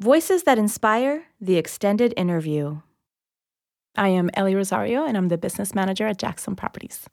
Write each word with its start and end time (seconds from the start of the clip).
Voices 0.00 0.44
that 0.44 0.58
Inspire 0.58 1.24
The 1.40 1.56
Extended 1.56 2.14
Interview. 2.16 2.82
I 3.96 4.06
am 4.10 4.30
Ely 4.38 4.54
Rosario, 4.54 5.04
and 5.04 5.16
I'm 5.16 5.26
the 5.26 5.36
business 5.36 5.74
manager 5.74 6.06
at 6.06 6.18
Jackson 6.18 6.54
Properties. 6.54 7.08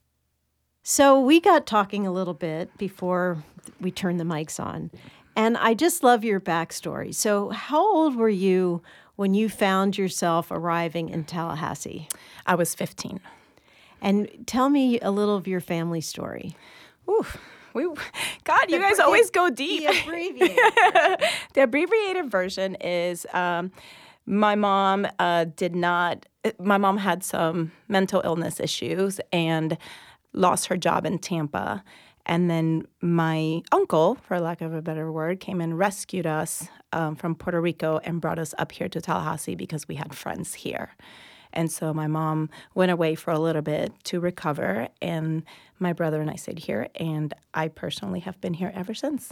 So, 0.83 1.19
we 1.19 1.39
got 1.39 1.65
talking 1.65 2.05
a 2.05 2.11
little 2.11 2.35
bit 2.35 2.77
before 2.77 3.43
we 3.81 3.89
turned 3.89 4.19
the 4.19 4.23
mics 4.23 4.63
on, 4.63 4.91
and 5.35 5.57
I 5.57 5.73
just 5.73 6.03
love 6.03 6.23
your 6.23 6.39
backstory. 6.39 7.11
So, 7.11 7.49
how 7.49 7.83
old 7.83 8.15
were 8.15 8.29
you 8.29 8.83
when 9.15 9.33
you 9.33 9.49
found 9.49 9.97
yourself 9.97 10.51
arriving 10.51 11.09
in 11.09 11.23
Tallahassee? 11.23 12.07
I 12.45 12.53
was 12.53 12.75
15. 12.75 13.19
And 13.99 14.29
tell 14.45 14.69
me 14.69 14.99
a 14.99 15.09
little 15.09 15.35
of 15.35 15.47
your 15.47 15.59
family 15.59 16.01
story. 16.01 16.55
Ooh, 17.09 17.25
we, 17.75 17.87
God, 18.45 18.69
you 18.69 18.79
guys 18.79 18.99
always 18.99 19.29
go 19.29 19.49
deep. 19.49 19.83
The 19.87 20.01
abbreviated. 20.01 20.57
the 21.53 21.63
abbreviated 21.63 22.31
version 22.31 22.75
is 22.75 23.27
um, 23.33 23.71
my 24.25 24.55
mom 24.55 25.05
uh, 25.19 25.45
did 25.55 25.75
not. 25.75 26.25
My 26.59 26.77
mom 26.77 26.97
had 26.97 27.23
some 27.23 27.71
mental 27.87 28.21
illness 28.23 28.59
issues 28.59 29.19
and 29.33 29.77
lost 30.33 30.67
her 30.67 30.77
job 30.77 31.05
in 31.05 31.19
Tampa. 31.19 31.83
And 32.27 32.49
then 32.49 32.87
my 33.01 33.61
uncle, 33.71 34.15
for 34.15 34.39
lack 34.39 34.61
of 34.61 34.73
a 34.73 34.81
better 34.81 35.11
word, 35.11 35.39
came 35.39 35.61
and 35.61 35.77
rescued 35.77 36.25
us 36.25 36.67
um, 36.91 37.15
from 37.15 37.35
Puerto 37.35 37.61
Rico 37.61 37.99
and 38.03 38.19
brought 38.19 38.39
us 38.39 38.53
up 38.57 38.71
here 38.71 38.89
to 38.89 39.01
Tallahassee 39.01 39.55
because 39.55 39.87
we 39.87 39.95
had 39.95 40.15
friends 40.15 40.53
here. 40.55 40.95
And 41.55 41.71
so 41.71 41.93
my 41.93 42.07
mom 42.07 42.49
went 42.73 42.91
away 42.91 43.15
for 43.15 43.31
a 43.31 43.39
little 43.39 43.61
bit 43.61 43.93
to 44.05 44.19
recover, 44.19 44.89
and 45.01 45.43
my 45.79 45.93
brother 45.93 46.21
and 46.21 46.29
I 46.29 46.35
stayed 46.35 46.59
here, 46.59 46.89
and 46.95 47.33
I 47.53 47.67
personally 47.67 48.19
have 48.21 48.39
been 48.41 48.53
here 48.53 48.71
ever 48.75 48.93
since. 48.93 49.31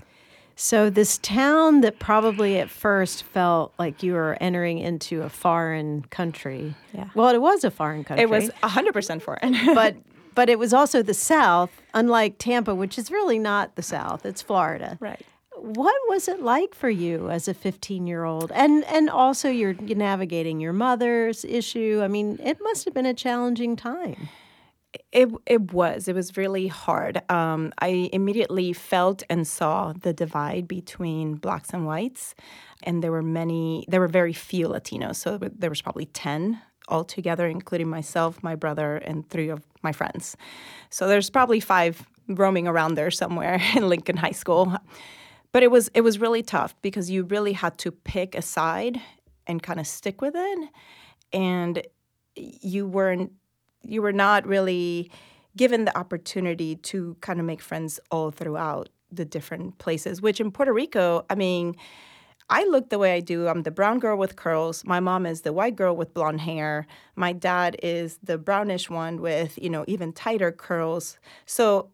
So, 0.55 0.91
this 0.91 1.18
town 1.18 1.82
that 1.82 1.98
probably 1.98 2.59
at 2.59 2.70
first 2.70 3.23
felt 3.23 3.73
like 3.80 4.04
you 4.04 4.13
were 4.13 4.38
entering 4.40 4.77
into 4.77 5.23
a 5.23 5.30
foreign 5.30 6.04
country. 6.04 6.76
Yeah. 6.94 7.10
Well, 7.16 7.29
it 7.29 7.41
was 7.41 7.63
a 7.63 7.71
foreign 7.71 8.04
country. 8.04 8.24
It 8.24 8.29
was 8.29 8.51
100% 8.62 9.21
foreign. 9.21 9.55
but 9.74 9.96
but 10.35 10.49
it 10.49 10.60
was 10.60 10.74
also 10.74 11.01
the 11.01 11.13
South, 11.13 11.71
unlike 11.94 12.38
Tampa, 12.38 12.74
which 12.74 12.98
is 12.98 13.12
really 13.12 13.40
not 13.40 13.76
the 13.76 13.84
South. 13.84 14.26
It's 14.26 14.41
Florida. 14.41 14.98
Right. 14.99 15.26
What 15.64 15.96
was 16.10 16.28
it 16.28 16.42
like 16.42 16.76
for 16.76 16.90
you 16.90 17.30
as 17.30 17.48
a 17.48 17.54
15 17.54 18.06
year 18.06 18.26
old? 18.26 18.52
And 18.54 18.84
and 18.84 19.10
also 19.10 19.48
you're 19.48 19.76
navigating 19.76 20.60
your 20.60 20.74
mother's 20.74 21.46
issue. 21.46 22.02
I 22.04 22.10
mean, 22.10 22.38
it 22.44 22.58
must 22.62 22.84
have 22.84 22.94
been 22.94 23.06
a 23.06 23.14
challenging 23.14 23.78
time. 23.78 24.28
It 25.14 25.30
it 25.46 25.72
was. 25.72 26.10
It 26.10 26.16
was 26.16 26.36
really 26.36 26.68
hard. 26.68 27.22
Um, 27.32 27.72
I 27.80 28.10
immediately 28.12 28.74
felt 28.74 29.24
and 29.30 29.48
saw 29.48 29.94
the 29.94 30.12
divide 30.12 30.68
between 30.68 31.36
blacks 31.36 31.70
and 31.70 31.86
whites, 31.86 32.36
and 32.84 33.02
there 33.02 33.14
were 33.14 33.24
many. 33.24 33.86
There 33.88 34.02
were 34.02 34.10
very 34.10 34.34
few 34.34 34.68
Latinos. 34.68 35.16
So 35.16 35.38
there 35.38 35.70
was 35.70 35.82
probably 35.82 36.08
ten 36.08 36.60
altogether, 36.90 37.48
including 37.48 37.88
myself, 37.88 38.44
my 38.44 38.56
brother, 38.56 38.98
and 38.98 39.30
three 39.30 39.48
of 39.48 39.62
my 39.82 39.94
friends. 39.94 40.36
So 40.90 41.08
there's 41.08 41.30
probably 41.30 41.62
five 41.62 42.06
roaming 42.28 42.68
around 42.68 42.96
there 42.96 43.12
somewhere 43.12 43.62
in 43.78 43.88
Lincoln 43.88 44.18
High 44.18 44.32
School 44.32 44.78
but 45.54 45.63
it 45.63 45.71
was 45.71 45.90
it 45.93 46.01
was 46.01 46.20
really 46.20 46.43
tough 46.43 46.76
because 46.82 47.09
you 47.09 47.23
really 47.23 47.54
had 47.54 47.77
to 47.77 47.91
pick 47.91 48.35
a 48.35 48.41
side 48.41 48.99
and 49.48 49.63
kind 49.63 49.79
of 49.79 49.87
stick 49.87 50.21
with 50.21 50.34
it 50.35 50.70
and 51.32 51.82
you 52.35 52.85
weren't 52.85 53.32
you 53.82 54.01
were 54.01 54.12
not 54.12 54.45
really 54.45 55.10
given 55.55 55.85
the 55.85 55.98
opportunity 55.98 56.76
to 56.76 57.15
kind 57.21 57.40
of 57.40 57.45
make 57.45 57.62
friends 57.62 57.99
all 58.12 58.32
throughout 58.32 58.90
the 59.12 59.23
different 59.23 59.77
places 59.77 60.21
which 60.21 60.41
in 60.41 60.51
Puerto 60.51 60.73
Rico 60.73 61.26
I 61.29 61.35
mean 61.35 61.76
I 62.49 62.65
look 62.65 62.90
the 62.90 62.99
way 62.99 63.15
I 63.15 63.21
do. 63.21 63.48
I'm 63.48 63.63
the 63.63 63.71
brown 63.71 63.99
girl 63.99 64.17
with 64.17 64.35
curls. 64.35 64.84
My 64.85 65.00
mom 65.00 65.25
is 65.25 65.41
the 65.41 65.53
white 65.53 65.78
girl 65.78 65.95
with 65.95 66.13
blonde 66.13 66.41
hair. 66.41 66.85
My 67.16 67.31
dad 67.31 67.78
is 67.81 68.19
the 68.22 68.38
brownish 68.38 68.90
one 68.90 69.22
with, 69.22 69.57
you 69.57 69.69
know, 69.69 69.85
even 69.88 70.12
tighter 70.12 70.51
curls. 70.51 71.17
So 71.45 71.89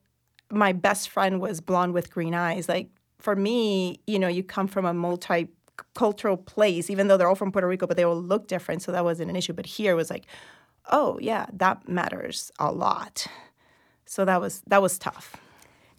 my 0.50 0.74
best 0.74 1.10
friend 1.10 1.40
was 1.40 1.62
blonde 1.62 1.94
with 1.94 2.12
green 2.12 2.34
eyes. 2.34 2.68
Like 2.68 2.90
for 3.20 3.36
me, 3.36 4.00
you 4.08 4.18
know, 4.20 4.28
you 4.28 4.44
come 4.44 4.68
from 4.68 4.86
a 4.86 4.94
multicultural 4.94 6.44
place, 6.46 6.90
even 6.90 7.08
though 7.08 7.18
they're 7.18 7.28
all 7.28 7.36
from 7.36 7.52
Puerto 7.52 7.68
Rico, 7.68 7.86
but 7.88 7.98
they 7.98 8.04
all 8.06 8.16
look 8.22 8.48
different. 8.48 8.82
So 8.82 8.92
that 8.92 9.04
wasn't 9.04 9.30
an 9.30 9.36
issue. 9.36 9.54
But 9.54 9.66
here 9.66 9.96
was 9.96 10.10
like, 10.10 10.26
oh 10.92 11.18
yeah, 11.22 11.46
that 11.54 11.88
matters 11.88 12.52
a 12.60 12.72
lot. 12.72 13.28
So 14.06 14.26
that 14.26 14.42
was 14.42 14.62
that 14.68 14.82
was 14.82 14.98
tough. 14.98 15.36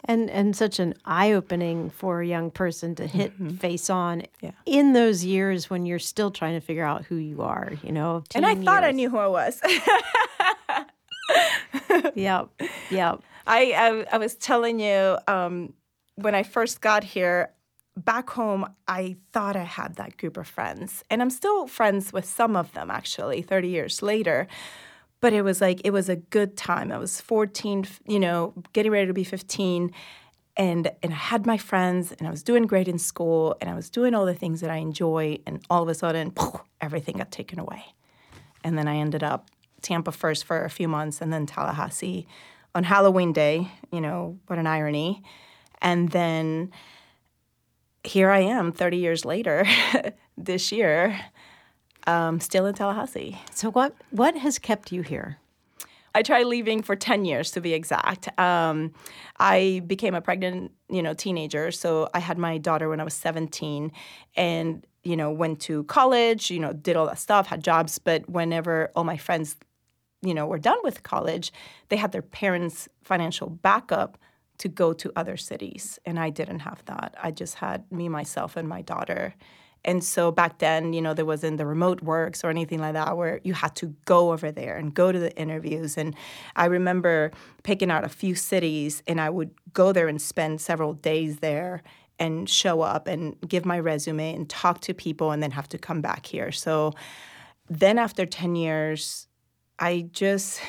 And 0.05 0.31
and 0.31 0.55
such 0.55 0.79
an 0.79 0.95
eye 1.05 1.31
opening 1.31 1.91
for 1.91 2.21
a 2.21 2.25
young 2.27 2.49
person 2.49 2.95
to 2.95 3.05
hit 3.07 3.33
Mm-hmm. 3.33 3.57
face 3.57 3.87
on 3.89 4.23
Yeah. 4.41 4.51
in 4.65 4.93
those 4.93 5.23
years 5.23 5.69
when 5.69 5.85
you're 5.85 5.99
still 5.99 6.31
trying 6.31 6.55
to 6.59 6.59
figure 6.65 6.83
out 6.83 7.05
who 7.05 7.15
you 7.17 7.43
are, 7.43 7.71
you 7.83 7.91
know. 7.91 8.23
And 8.33 8.45
I 8.45 8.55
thought 8.55 8.83
I 8.83 8.91
knew 8.91 9.09
who 9.11 9.17
I 9.19 9.27
was. 9.27 9.61
Yep. 12.15 12.49
Yep. 12.89 13.21
I, 13.47 13.71
I 13.73 14.05
I 14.13 14.17
was 14.17 14.35
telling 14.35 14.79
you 14.79 15.17
um, 15.27 15.73
when 16.15 16.35
I 16.35 16.43
first 16.43 16.81
got 16.81 17.03
here 17.03 17.51
back 17.97 18.29
home, 18.31 18.73
I 18.87 19.17
thought 19.33 19.55
I 19.55 19.63
had 19.63 19.95
that 19.95 20.17
group 20.17 20.37
of 20.37 20.47
friends, 20.47 21.03
and 21.09 21.21
I'm 21.21 21.29
still 21.29 21.67
friends 21.67 22.13
with 22.13 22.25
some 22.25 22.55
of 22.55 22.71
them 22.73 22.89
actually. 22.91 23.41
Thirty 23.41 23.69
years 23.69 24.01
later, 24.01 24.47
but 25.21 25.33
it 25.33 25.43
was 25.43 25.61
like 25.61 25.81
it 25.83 25.91
was 25.91 26.09
a 26.09 26.15
good 26.15 26.57
time. 26.57 26.91
I 26.91 26.97
was 26.97 27.21
14, 27.21 27.85
you 28.07 28.19
know, 28.19 28.53
getting 28.73 28.91
ready 28.91 29.07
to 29.07 29.13
be 29.13 29.23
15. 29.23 29.91
And, 30.57 30.91
and 31.01 31.13
I 31.13 31.15
had 31.15 31.45
my 31.45 31.57
friends, 31.57 32.11
and 32.11 32.27
I 32.27 32.31
was 32.31 32.43
doing 32.43 32.63
great 32.63 32.89
in 32.89 32.99
school, 32.99 33.55
and 33.61 33.69
I 33.69 33.73
was 33.73 33.89
doing 33.89 34.13
all 34.13 34.25
the 34.25 34.33
things 34.33 34.59
that 34.59 34.69
I 34.69 34.75
enjoy, 34.77 35.39
and 35.47 35.63
all 35.69 35.81
of 35.81 35.87
a 35.87 35.93
sudden, 35.93 36.33
everything 36.81 37.17
got 37.17 37.31
taken 37.31 37.57
away. 37.57 37.85
And 38.61 38.77
then 38.77 38.87
I 38.87 38.97
ended 38.97 39.23
up 39.23 39.49
Tampa 39.81 40.11
first 40.11 40.43
for 40.43 40.63
a 40.63 40.69
few 40.69 40.87
months 40.87 41.21
and 41.21 41.31
then 41.31 41.45
Tallahassee 41.45 42.27
on 42.75 42.83
Halloween 42.83 43.33
Day. 43.33 43.71
You 43.91 44.01
know, 44.01 44.39
what 44.47 44.59
an 44.59 44.67
irony. 44.67 45.23
And 45.81 46.09
then 46.09 46.71
here 48.03 48.29
I 48.29 48.39
am 48.39 48.71
30 48.71 48.97
years 48.97 49.25
later 49.25 49.65
this 50.37 50.71
year, 50.71 51.19
um, 52.07 52.39
still 52.39 52.65
in 52.65 52.73
Tallahassee. 52.73 53.39
So 53.53 53.71
what 53.71 53.95
what 54.09 54.35
has 54.35 54.59
kept 54.59 54.91
you 54.91 55.01
here? 55.01 55.37
I 56.13 56.23
tried 56.23 56.45
leaving 56.45 56.81
for 56.81 56.95
10 56.95 57.25
years 57.25 57.51
to 57.51 57.61
be 57.61 57.73
exact. 57.73 58.37
Um, 58.39 58.93
I 59.39 59.81
became 59.87 60.13
a 60.13 60.21
pregnant, 60.21 60.71
you 60.89 61.01
know, 61.01 61.13
teenager. 61.13 61.71
So 61.71 62.09
I 62.13 62.19
had 62.19 62.37
my 62.37 62.57
daughter 62.57 62.89
when 62.89 62.99
I 62.99 63.05
was 63.05 63.13
17 63.13 63.91
and, 64.35 64.85
you 65.03 65.15
know, 65.15 65.31
went 65.31 65.61
to 65.61 65.85
college, 65.85 66.51
you 66.51 66.59
know, 66.59 66.73
did 66.73 66.97
all 66.97 67.05
that 67.05 67.17
stuff, 67.19 67.47
had 67.47 67.63
jobs. 67.63 67.97
But 67.97 68.29
whenever 68.29 68.91
all 68.93 69.05
my 69.05 69.15
friends, 69.15 69.55
you 70.21 70.33
know, 70.33 70.45
were 70.45 70.59
done 70.59 70.77
with 70.83 71.03
college, 71.03 71.53
they 71.87 71.95
had 71.95 72.11
their 72.11 72.21
parents' 72.21 72.89
financial 73.03 73.49
backup 73.49 74.17
to 74.61 74.69
go 74.69 74.93
to 74.93 75.11
other 75.15 75.37
cities. 75.37 75.99
And 76.05 76.19
I 76.19 76.29
didn't 76.29 76.59
have 76.59 76.83
that. 76.85 77.15
I 77.21 77.31
just 77.31 77.55
had 77.55 77.91
me, 77.91 78.09
myself, 78.09 78.55
and 78.55 78.67
my 78.67 78.81
daughter. 78.81 79.35
And 79.83 80.03
so 80.03 80.31
back 80.31 80.59
then, 80.59 80.93
you 80.93 81.01
know, 81.01 81.13
there 81.13 81.25
wasn't 81.25 81.57
the 81.57 81.65
remote 81.65 82.03
works 82.03 82.43
or 82.43 82.49
anything 82.49 82.79
like 82.79 82.93
that 82.93 83.17
where 83.17 83.41
you 83.43 83.53
had 83.53 83.75
to 83.77 83.95
go 84.05 84.31
over 84.31 84.51
there 84.51 84.77
and 84.77 84.93
go 84.93 85.11
to 85.11 85.17
the 85.17 85.35
interviews. 85.35 85.97
And 85.97 86.15
I 86.55 86.65
remember 86.65 87.31
picking 87.63 87.89
out 87.89 88.03
a 88.03 88.09
few 88.09 88.35
cities 88.35 89.01
and 89.07 89.19
I 89.19 89.29
would 89.29 89.51
go 89.73 89.91
there 89.91 90.07
and 90.07 90.21
spend 90.21 90.61
several 90.61 90.93
days 90.93 91.37
there 91.37 91.81
and 92.19 92.47
show 92.47 92.81
up 92.81 93.07
and 93.07 93.35
give 93.47 93.65
my 93.65 93.79
resume 93.79 94.35
and 94.35 94.47
talk 94.47 94.81
to 94.81 94.93
people 94.93 95.31
and 95.31 95.41
then 95.41 95.51
have 95.51 95.67
to 95.69 95.79
come 95.79 96.01
back 96.01 96.27
here. 96.27 96.51
So 96.51 96.93
then 97.67 97.97
after 97.97 98.27
10 98.27 98.55
years, 98.55 99.27
I 99.79 100.07
just, 100.11 100.61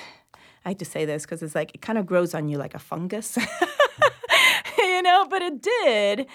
I 0.64 0.70
hate 0.70 0.78
to 0.78 0.86
say 0.86 1.04
this 1.04 1.24
because 1.24 1.42
it's 1.42 1.54
like 1.54 1.74
it 1.74 1.82
kind 1.82 1.98
of 1.98 2.06
grows 2.06 2.34
on 2.34 2.48
you 2.48 2.56
like 2.56 2.74
a 2.74 2.78
fungus, 2.78 3.36
you 4.96 5.02
know, 5.02 5.26
but 5.28 5.42
it 5.42 5.62
did. 5.62 6.26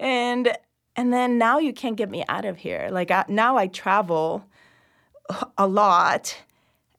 And 0.00 0.56
and 0.96 1.12
then 1.12 1.38
now 1.38 1.58
you 1.58 1.72
can't 1.72 1.96
get 1.96 2.08
me 2.10 2.24
out 2.28 2.44
of 2.44 2.56
here. 2.58 2.88
Like 2.90 3.10
I, 3.10 3.24
now 3.28 3.56
I 3.56 3.66
travel 3.66 4.44
a 5.58 5.66
lot, 5.66 6.36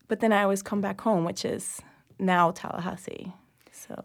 but 0.08 0.20
then 0.20 0.34
I 0.34 0.44
always 0.44 0.62
come 0.62 0.82
back 0.82 1.00
home, 1.02 1.24
which 1.26 1.46
is 1.46 1.82
now 2.20 2.52
Tallahassee. 2.52 3.34
So 3.72 4.04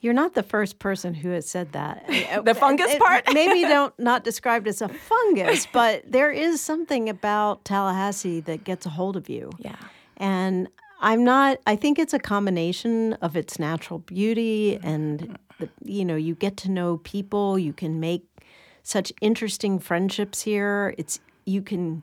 You're 0.00 0.14
not 0.14 0.34
the 0.34 0.42
first 0.44 0.78
person 0.78 1.12
who 1.14 1.30
has 1.30 1.48
said 1.48 1.72
that. 1.72 2.04
Eh, 2.08 2.40
the 2.40 2.50
eh, 2.50 2.54
fungus 2.54 2.92
It- 2.92 3.00
part. 3.00 3.24
maybe 3.32 3.62
don't 3.74 3.98
not 3.98 4.24
described 4.24 4.66
as 4.68 4.80
a 4.80 4.88
fungus, 4.88 5.66
but 5.72 6.02
there 6.10 6.30
is 6.30 6.60
something 6.60 7.08
about 7.08 7.64
Tallahassee 7.64 8.40
that 8.40 8.64
gets 8.64 8.86
a 8.86 8.90
hold 8.90 9.16
of 9.16 9.28
you. 9.28 9.50
yeah. 9.58 9.76
And 10.16 10.68
I'm 11.00 11.22
not 11.24 11.58
I 11.66 11.76
think 11.76 11.98
it's 11.98 12.12
a 12.14 12.18
combination 12.18 13.12
of 13.14 13.36
its 13.36 13.58
natural 13.58 14.00
beauty 14.00 14.78
and 14.82 15.20
mm-hmm. 15.20 15.34
The, 15.58 15.68
you 15.84 16.04
know, 16.04 16.16
you 16.16 16.34
get 16.34 16.56
to 16.58 16.70
know 16.70 16.98
people, 16.98 17.58
you 17.58 17.72
can 17.72 18.00
make 18.00 18.24
such 18.82 19.12
interesting 19.20 19.78
friendships 19.78 20.42
here. 20.42 20.94
It's 20.96 21.20
you 21.44 21.62
can 21.62 22.02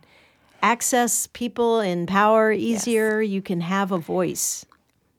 access 0.61 1.27
people 1.27 1.79
in 1.79 2.05
power 2.05 2.51
easier, 2.51 3.21
you 3.21 3.41
can 3.41 3.61
have 3.61 3.91
a 3.91 3.97
voice. 3.97 4.65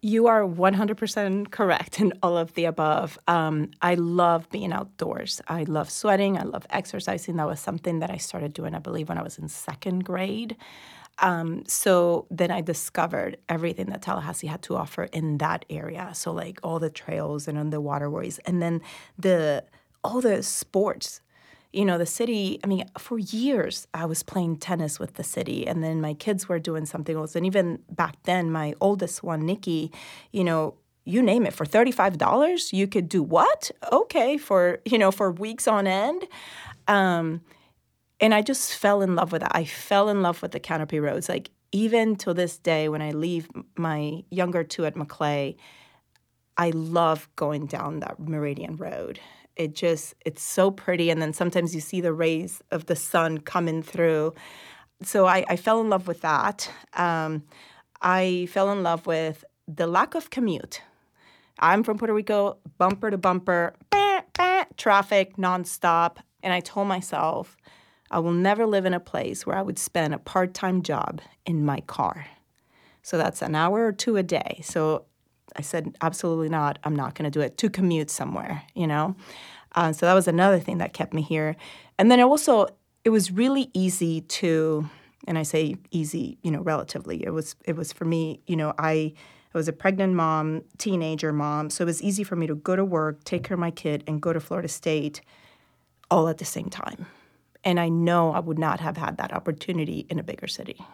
You 0.07 0.29
are 0.29 0.43
100% 0.43 1.51
correct 1.51 2.01
in 2.01 2.13
all 2.23 2.39
of 2.39 2.55
the 2.55 2.67
above. 2.67 3.19
Um, 3.27 3.73
I 3.83 3.97
love 3.97 4.49
being 4.51 4.73
outdoors. 4.73 5.43
I 5.49 5.65
love 5.65 5.91
sweating. 5.91 6.39
I 6.39 6.45
love 6.45 6.65
exercising. 6.71 7.35
That 7.39 7.49
was 7.49 7.59
something 7.59 7.99
that 7.99 8.09
I 8.09 8.17
started 8.19 8.53
doing, 8.53 8.73
I 8.77 8.79
believe, 8.79 9.09
when 9.09 9.19
I 9.19 9.25
was 9.25 9.37
in 9.37 9.49
second 9.49 10.05
grade. 10.05 10.55
Um, 11.19 11.65
so 11.67 12.29
then 12.31 12.53
I 12.53 12.61
discovered 12.61 13.39
everything 13.49 13.87
that 13.87 14.03
Tallahassee 14.03 14.47
had 14.47 14.63
to 14.63 14.77
offer 14.77 15.09
in 15.13 15.39
that 15.39 15.65
area. 15.69 16.11
So 16.15 16.31
like 16.31 16.61
all 16.63 16.79
the 16.79 16.89
trails 16.89 17.49
and 17.49 17.59
on 17.59 17.71
the 17.71 17.81
waterways, 17.81 18.39
and 18.47 18.63
then 18.63 18.83
the 19.19 19.65
all 20.05 20.21
the 20.21 20.41
sports. 20.45 21.21
You 21.73 21.85
know, 21.85 21.99
the 21.99 22.07
city. 22.07 22.59
I 22.65 22.67
mean, 22.67 22.87
for 22.99 23.19
years 23.19 23.87
I 23.93 24.07
was 24.07 24.23
playing 24.23 24.59
tennis 24.59 24.99
with 24.99 25.15
the 25.15 25.25
city, 25.25 25.67
and 25.67 25.83
then 25.83 26.01
my 26.01 26.15
kids 26.15 26.49
were 26.49 26.59
doing 26.59 26.87
something 26.87 27.17
else. 27.17 27.37
And 27.37 27.45
even 27.47 27.81
back 27.91 28.17
then, 28.25 28.51
my 28.51 28.75
oldest 28.81 29.23
one, 29.23 29.45
Nikki, 29.45 29.93
you 30.33 30.45
know, 30.45 30.75
you 31.05 31.23
name 31.23 31.47
it, 31.47 31.53
for 31.53 31.65
thirty 31.65 31.93
five 31.93 32.19
dollars, 32.19 32.73
you 32.73 32.87
could 32.87 33.09
do 33.09 33.23
what? 33.23 33.71
Okay, 33.93 34.39
for 34.39 34.81
you 34.85 34.99
know, 34.99 35.11
for 35.11 35.31
weeks 35.31 35.69
on 35.69 35.87
end. 35.87 36.27
Um, 36.89 37.43
and 38.21 38.33
I 38.35 38.43
just 38.43 38.75
fell 38.75 39.03
in 39.03 39.15
love 39.15 39.33
with 39.33 39.43
it. 39.43 39.49
I 39.51 39.65
fell 39.65 40.09
in 40.09 40.23
love 40.23 40.43
with 40.43 40.53
the 40.53 40.61
canopy 40.61 41.01
roads. 41.01 41.29
Like 41.29 41.51
even 41.73 42.17
to 42.17 42.33
this 42.33 42.59
day, 42.59 42.89
when 42.89 43.03
I 43.03 43.11
leave 43.11 43.49
my 43.77 44.25
younger 44.31 44.65
two 44.65 44.87
at 44.87 44.97
Maclay, 44.97 45.57
I 46.57 46.71
love 46.71 47.29
going 47.37 47.67
down 47.67 48.01
that 48.01 48.19
Meridian 48.19 48.77
Road. 48.77 49.21
It 49.57 49.75
just 49.75 50.15
it's 50.25 50.43
so 50.43 50.71
pretty, 50.71 51.11
and 51.11 51.21
then 51.21 51.33
sometimes 51.33 51.75
you 51.75 51.81
see 51.81 52.01
the 52.01 52.13
rays 52.13 52.63
of 52.71 52.87
the 52.87 52.97
sun 52.97 53.39
coming 53.39 53.83
through. 53.83 54.35
So 55.03 55.27
I, 55.27 55.45
I 55.49 55.57
fell 55.57 55.81
in 55.81 55.91
love 55.91 56.07
with 56.07 56.23
that. 56.23 56.71
Um, 56.95 57.45
I 58.01 58.49
fell 58.51 58.71
in 58.71 58.83
love 58.83 59.07
with 59.07 59.45
the 59.67 59.87
lack 59.87 60.15
of 60.15 60.31
commute. 60.31 60.83
I'm 61.59 61.83
from 61.83 61.99
Puerto 61.99 62.15
Rico, 62.15 62.59
bumper 62.79 63.11
to 63.11 63.19
bumper, 63.19 63.75
bah, 63.91 64.23
bah, 64.35 64.65
traffic 64.77 65.37
nonstop, 65.37 66.19
and 66.43 66.53
I 66.53 66.61
told 66.61 66.87
myself 66.87 67.57
I 68.11 68.19
will 68.21 68.33
never 68.33 68.67
live 68.67 68.85
in 68.85 68.95
a 68.95 69.01
place 69.01 69.47
where 69.47 69.57
I 69.57 69.63
would 69.63 69.79
spend 69.79 70.15
a 70.15 70.19
part 70.19 70.55
time 70.55 70.83
job 70.83 71.21
in 71.45 71.65
my 71.65 71.81
car. 71.81 72.27
So 73.03 73.17
that's 73.17 73.43
an 73.43 73.55
hour 73.55 73.87
or 73.87 73.93
two 73.93 74.17
a 74.17 74.23
day. 74.23 74.61
So 74.63 75.05
I 75.55 75.63
said, 75.63 75.97
absolutely 76.01 76.49
not. 76.49 76.79
I'm 76.85 76.97
not 76.97 77.15
going 77.15 77.25
to 77.25 77.31
do 77.31 77.41
it 77.41 77.57
to 77.59 77.71
commute 77.71 78.11
somewhere, 78.11 78.63
you 78.75 78.87
know? 78.87 79.17
Uh, 79.75 79.93
so 79.93 80.07
that 80.07 80.15
was 80.15 80.27
another 80.27 80.59
thing 80.59 80.79
that 80.79 80.93
kept 80.93 81.13
me 81.15 81.23
here. 81.23 81.57
And 81.99 82.11
then 82.11 82.21
also, 82.21 82.67
it 83.05 83.11
was 83.11 83.31
really 83.31 83.71
easy 83.73 84.23
to, 84.23 84.89
and 85.27 85.39
I 85.39 85.43
say 85.43 85.77
easy, 85.91 86.39
you 86.43 86.51
know, 86.51 86.61
relatively. 86.61 87.25
It 87.25 87.31
was, 87.31 87.55
it 87.65 87.77
was 87.77 87.93
for 87.93 88.05
me, 88.05 88.41
you 88.47 88.57
know, 88.57 88.75
I, 88.79 89.13
I 89.55 89.59
was 89.59 89.69
a 89.69 89.73
pregnant 89.73 90.15
mom, 90.15 90.63
teenager 90.79 91.33
mom. 91.33 91.71
So 91.71 91.83
it 91.83 91.87
was 91.87 92.03
easy 92.03 92.25
for 92.25 92.37
me 92.37 92.47
to 92.47 92.55
go 92.55 92.75
to 92.75 92.85
work, 92.85 93.23
take 93.25 93.45
care 93.45 93.55
of 93.55 93.61
my 93.61 93.71
kid, 93.71 94.03
and 94.07 94.21
go 94.21 94.33
to 94.33 94.41
Florida 94.41 94.69
State 94.69 95.21
all 96.11 96.29
at 96.29 96.39
the 96.39 96.45
same 96.45 96.69
time. 96.69 97.07
And 97.65 97.81
I 97.81 97.89
know 97.89 98.33
I 98.33 98.41
would 98.41 98.59
not 98.59 98.81
have 98.81 98.97
had 98.97 99.17
that 99.19 99.33
opportunity 99.33 100.07
in 100.09 100.19
a 100.19 100.23
bigger 100.23 100.47
city 100.47 100.85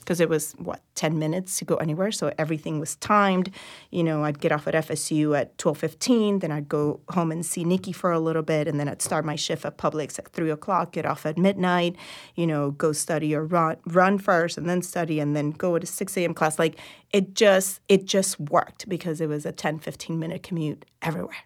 because 0.00 0.20
it 0.20 0.28
was 0.28 0.52
what 0.58 0.82
10 0.96 1.18
minutes 1.18 1.58
to 1.58 1.64
go 1.64 1.76
anywhere 1.76 2.10
so 2.10 2.32
everything 2.38 2.80
was 2.80 2.96
timed. 2.96 3.50
You 3.90 4.02
know 4.02 4.24
i'd 4.24 4.40
get 4.40 4.52
off 4.52 4.66
at 4.66 4.74
fsu 4.74 5.38
at 5.38 5.56
12.15 5.58 6.40
then 6.40 6.50
i'd 6.50 6.68
go 6.68 7.00
home 7.10 7.30
and 7.30 7.46
see 7.46 7.64
nikki 7.64 7.92
for 7.92 8.10
a 8.10 8.18
little 8.18 8.42
bit 8.42 8.66
and 8.66 8.80
then 8.80 8.88
i'd 8.88 9.02
start 9.02 9.24
my 9.24 9.36
shift 9.36 9.64
at 9.64 9.78
publix 9.78 10.18
at 10.18 10.28
3 10.28 10.50
o'clock 10.50 10.92
get 10.92 11.06
off 11.06 11.26
at 11.26 11.38
midnight 11.38 11.94
you 12.34 12.46
know 12.46 12.72
go 12.72 12.92
study 12.92 13.34
or 13.34 13.44
run, 13.44 13.76
run 13.86 14.18
first 14.18 14.58
and 14.58 14.68
then 14.68 14.82
study 14.82 15.20
and 15.20 15.36
then 15.36 15.52
go 15.52 15.78
to 15.78 15.86
6 15.86 16.16
a.m 16.16 16.34
class. 16.40 16.58
Like 16.58 16.76
it 17.12 17.34
just 17.34 17.80
it 17.88 18.04
just 18.06 18.40
worked 18.40 18.88
because 18.88 19.20
it 19.20 19.28
was 19.28 19.46
a 19.46 19.52
10 19.52 19.78
15 19.78 20.18
minute 20.18 20.42
commute 20.42 20.84
everywhere. 21.02 21.44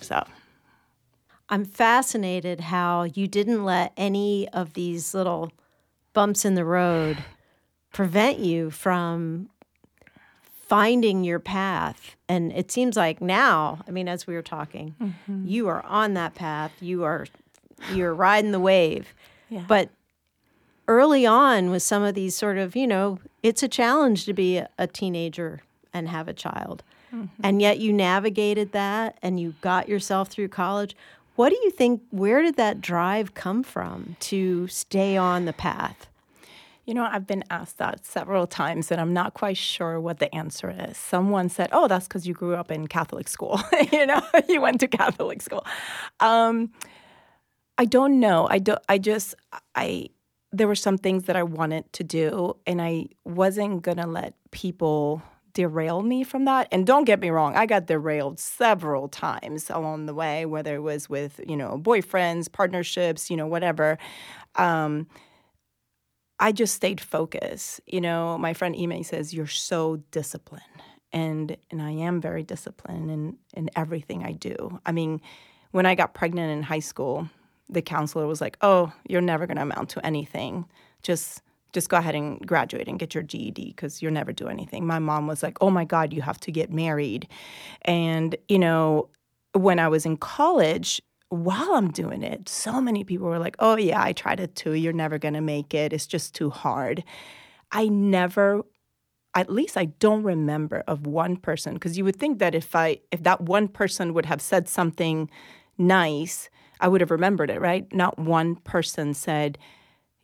So. 0.00 0.26
I'm 1.50 1.64
fascinated 1.64 2.60
how 2.60 3.04
you 3.04 3.26
didn't 3.26 3.64
let 3.64 3.94
any 3.96 4.46
of 4.50 4.74
these 4.74 5.14
little 5.14 5.50
bumps 6.12 6.44
in 6.44 6.56
the 6.56 6.64
road 6.64 7.16
prevent 7.92 8.38
you 8.38 8.70
from 8.70 9.48
finding 10.68 11.24
your 11.24 11.38
path. 11.38 12.16
And 12.28 12.52
it 12.52 12.70
seems 12.70 12.96
like 12.96 13.20
now, 13.20 13.80
I 13.88 13.90
mean, 13.90 14.06
as 14.06 14.26
we 14.26 14.34
were 14.34 14.42
talking, 14.42 14.94
mm-hmm. 15.00 15.46
you 15.46 15.66
are 15.68 15.82
on 15.84 16.14
that 16.14 16.34
path. 16.34 16.72
You 16.80 17.04
are 17.04 17.26
you're 17.92 18.14
riding 18.14 18.52
the 18.52 18.60
wave. 18.60 19.14
Yeah. 19.48 19.64
But 19.66 19.90
early 20.86 21.24
on 21.24 21.70
with 21.70 21.82
some 21.82 22.02
of 22.02 22.14
these 22.14 22.34
sort 22.34 22.58
of, 22.58 22.76
you 22.76 22.86
know, 22.86 23.18
it's 23.42 23.62
a 23.62 23.68
challenge 23.68 24.24
to 24.26 24.32
be 24.32 24.62
a 24.78 24.86
teenager 24.86 25.62
and 25.92 26.08
have 26.08 26.28
a 26.28 26.32
child. 26.32 26.82
Mm-hmm. 27.14 27.26
And 27.42 27.62
yet 27.62 27.78
you 27.78 27.92
navigated 27.92 28.72
that 28.72 29.18
and 29.22 29.40
you 29.40 29.54
got 29.60 29.88
yourself 29.88 30.28
through 30.28 30.48
college. 30.48 30.94
What 31.36 31.50
do 31.50 31.56
you 31.62 31.70
think? 31.70 32.02
Where 32.10 32.42
did 32.42 32.56
that 32.56 32.80
drive 32.80 33.34
come 33.34 33.62
from 33.62 34.16
to 34.20 34.66
stay 34.66 35.16
on 35.16 35.44
the 35.44 35.52
path? 35.52 36.07
You 36.88 36.94
know, 36.94 37.04
I've 37.04 37.26
been 37.26 37.44
asked 37.50 37.76
that 37.76 38.06
several 38.06 38.46
times, 38.46 38.90
and 38.90 38.98
I'm 38.98 39.12
not 39.12 39.34
quite 39.34 39.58
sure 39.58 40.00
what 40.00 40.20
the 40.20 40.34
answer 40.34 40.74
is. 40.88 40.96
Someone 40.96 41.50
said, 41.50 41.68
"Oh, 41.70 41.86
that's 41.86 42.08
because 42.08 42.26
you 42.26 42.32
grew 42.32 42.54
up 42.54 42.70
in 42.70 42.86
Catholic 42.86 43.28
school. 43.28 43.60
you 43.92 44.06
know, 44.06 44.22
you 44.48 44.62
went 44.62 44.80
to 44.80 44.88
Catholic 44.88 45.42
school." 45.42 45.66
Um, 46.20 46.72
I 47.76 47.84
don't 47.84 48.18
know. 48.20 48.48
I 48.48 48.58
don't. 48.58 48.80
I 48.88 48.96
just 48.96 49.34
I 49.74 50.08
there 50.50 50.66
were 50.66 50.74
some 50.74 50.96
things 50.96 51.24
that 51.24 51.36
I 51.36 51.42
wanted 51.42 51.92
to 51.92 52.04
do, 52.04 52.56
and 52.66 52.80
I 52.80 53.08
wasn't 53.22 53.82
gonna 53.82 54.06
let 54.06 54.32
people 54.50 55.22
derail 55.52 56.00
me 56.00 56.24
from 56.24 56.46
that. 56.46 56.68
And 56.72 56.86
don't 56.86 57.04
get 57.04 57.20
me 57.20 57.28
wrong, 57.28 57.54
I 57.54 57.66
got 57.66 57.84
derailed 57.84 58.38
several 58.38 59.08
times 59.08 59.68
along 59.68 60.06
the 60.06 60.14
way, 60.14 60.46
whether 60.46 60.74
it 60.76 60.82
was 60.82 61.10
with, 61.10 61.38
you 61.46 61.56
know, 61.56 61.78
boyfriends, 61.78 62.50
partnerships, 62.50 63.28
you 63.28 63.36
know, 63.36 63.46
whatever. 63.46 63.98
Um, 64.54 65.06
I 66.40 66.52
just 66.52 66.74
stayed 66.74 67.00
focused. 67.00 67.80
You 67.86 68.00
know, 68.00 68.38
my 68.38 68.54
friend 68.54 68.76
Ime 68.78 69.02
says, 69.02 69.34
You're 69.34 69.46
so 69.46 69.96
disciplined. 70.10 70.64
And 71.12 71.56
and 71.70 71.80
I 71.80 71.90
am 71.90 72.20
very 72.20 72.42
disciplined 72.42 73.10
in, 73.10 73.36
in 73.54 73.70
everything 73.76 74.24
I 74.24 74.32
do. 74.32 74.78
I 74.84 74.92
mean, 74.92 75.20
when 75.70 75.86
I 75.86 75.94
got 75.94 76.14
pregnant 76.14 76.52
in 76.52 76.62
high 76.62 76.80
school, 76.80 77.28
the 77.68 77.82
counselor 77.82 78.26
was 78.26 78.40
like, 78.40 78.56
Oh, 78.60 78.92
you're 79.08 79.20
never 79.20 79.46
gonna 79.46 79.62
amount 79.62 79.90
to 79.90 80.04
anything. 80.06 80.66
Just 81.02 81.42
just 81.72 81.88
go 81.88 81.96
ahead 81.96 82.14
and 82.14 82.44
graduate 82.46 82.88
and 82.88 82.98
get 82.98 83.14
your 83.14 83.22
GED 83.22 83.66
because 83.68 84.00
you'll 84.00 84.12
never 84.12 84.32
do 84.32 84.48
anything. 84.48 84.86
My 84.86 84.98
mom 84.98 85.26
was 85.26 85.42
like, 85.42 85.58
oh 85.60 85.70
my 85.70 85.84
God, 85.84 86.12
you 86.12 86.22
have 86.22 86.40
to 86.40 86.50
get 86.50 86.72
married. 86.72 87.28
And, 87.82 88.36
you 88.48 88.58
know, 88.58 89.08
when 89.52 89.78
I 89.78 89.88
was 89.88 90.06
in 90.06 90.16
college, 90.16 91.02
while 91.30 91.74
I'm 91.74 91.90
doing 91.90 92.22
it, 92.22 92.48
so 92.48 92.80
many 92.80 93.04
people 93.04 93.26
were 93.26 93.38
like, 93.38 93.56
oh 93.58 93.76
yeah, 93.76 94.02
I 94.02 94.12
tried 94.12 94.40
it 94.40 94.54
too. 94.54 94.72
You're 94.72 94.92
never 94.92 95.18
going 95.18 95.34
to 95.34 95.40
make 95.40 95.74
it. 95.74 95.92
It's 95.92 96.06
just 96.06 96.34
too 96.34 96.50
hard. 96.50 97.04
I 97.70 97.88
never 97.88 98.62
at 99.34 99.52
least 99.52 99.76
I 99.76 99.84
don't 99.84 100.22
remember 100.22 100.82
of 100.88 101.06
one 101.06 101.36
person 101.36 101.74
because 101.74 101.98
you 101.98 102.04
would 102.04 102.16
think 102.16 102.38
that 102.38 102.54
if 102.54 102.74
I 102.74 103.00
if 103.12 103.22
that 103.24 103.42
one 103.42 103.68
person 103.68 104.14
would 104.14 104.26
have 104.26 104.40
said 104.40 104.68
something 104.68 105.30
nice, 105.76 106.48
I 106.80 106.88
would 106.88 107.02
have 107.02 107.10
remembered 107.10 107.50
it, 107.50 107.60
right? 107.60 107.92
Not 107.92 108.18
one 108.18 108.56
person 108.56 109.12
said, 109.12 109.58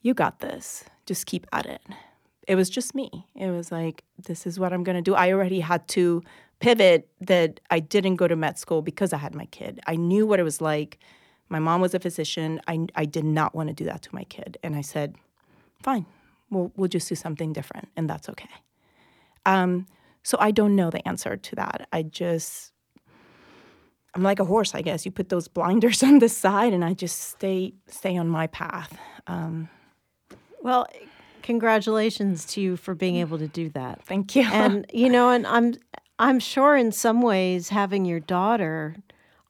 "You 0.00 0.14
got 0.14 0.40
this 0.40 0.84
just 1.06 1.26
keep 1.26 1.46
at 1.52 1.66
it. 1.66 1.82
It 2.46 2.56
was 2.56 2.68
just 2.68 2.94
me. 2.94 3.26
It 3.34 3.50
was 3.50 3.72
like, 3.72 4.04
this 4.18 4.46
is 4.46 4.58
what 4.58 4.72
I'm 4.72 4.84
going 4.84 4.96
to 4.96 5.02
do. 5.02 5.14
I 5.14 5.32
already 5.32 5.60
had 5.60 5.86
to 5.88 6.22
pivot 6.64 7.08
that 7.20 7.60
I 7.70 7.78
didn't 7.80 8.16
go 8.16 8.26
to 8.26 8.36
med 8.36 8.58
school 8.58 8.80
because 8.80 9.12
I 9.12 9.18
had 9.18 9.34
my 9.34 9.44
kid. 9.46 9.80
I 9.86 9.96
knew 9.96 10.26
what 10.26 10.40
it 10.40 10.44
was 10.44 10.60
like. 10.62 10.98
My 11.50 11.58
mom 11.58 11.82
was 11.82 11.94
a 11.94 12.00
physician. 12.00 12.60
I, 12.66 12.86
I 12.94 13.04
did 13.04 13.24
not 13.24 13.54
want 13.54 13.68
to 13.68 13.74
do 13.74 13.84
that 13.84 14.00
to 14.02 14.14
my 14.14 14.24
kid. 14.24 14.56
And 14.62 14.74
I 14.74 14.80
said, 14.80 15.16
fine, 15.82 16.06
we'll, 16.50 16.72
we'll 16.74 16.88
just 16.88 17.08
do 17.08 17.14
something 17.14 17.52
different, 17.52 17.88
and 17.96 18.08
that's 18.08 18.30
okay. 18.30 18.48
Um, 19.44 19.86
so 20.22 20.38
I 20.40 20.52
don't 20.52 20.74
know 20.74 20.88
the 20.88 21.06
answer 21.06 21.36
to 21.36 21.56
that. 21.56 21.86
I 21.92 22.02
just, 22.02 22.72
I'm 24.14 24.22
like 24.22 24.40
a 24.40 24.44
horse, 24.46 24.74
I 24.74 24.80
guess. 24.80 25.04
You 25.04 25.12
put 25.12 25.28
those 25.28 25.48
blinders 25.48 26.02
on 26.08 26.18
the 26.18 26.30
side, 26.30 26.72
and 26.72 26.82
I 26.82 26.94
just 26.94 27.20
stay 27.20 27.74
stay 27.88 28.16
on 28.16 28.28
my 28.28 28.46
path. 28.46 28.96
Um, 29.26 29.68
well, 30.62 30.86
congratulations 31.42 32.46
to 32.46 32.62
you 32.62 32.78
for 32.78 32.94
being 32.94 33.16
able 33.16 33.38
to 33.38 33.48
do 33.48 33.68
that. 33.70 34.02
Thank 34.06 34.34
you. 34.34 34.44
And 34.44 34.86
you 34.94 35.10
know, 35.10 35.28
and 35.28 35.46
I'm 35.46 35.74
I'm 36.18 36.38
sure 36.38 36.76
in 36.76 36.92
some 36.92 37.22
ways 37.22 37.70
having 37.70 38.04
your 38.04 38.20
daughter 38.20 38.96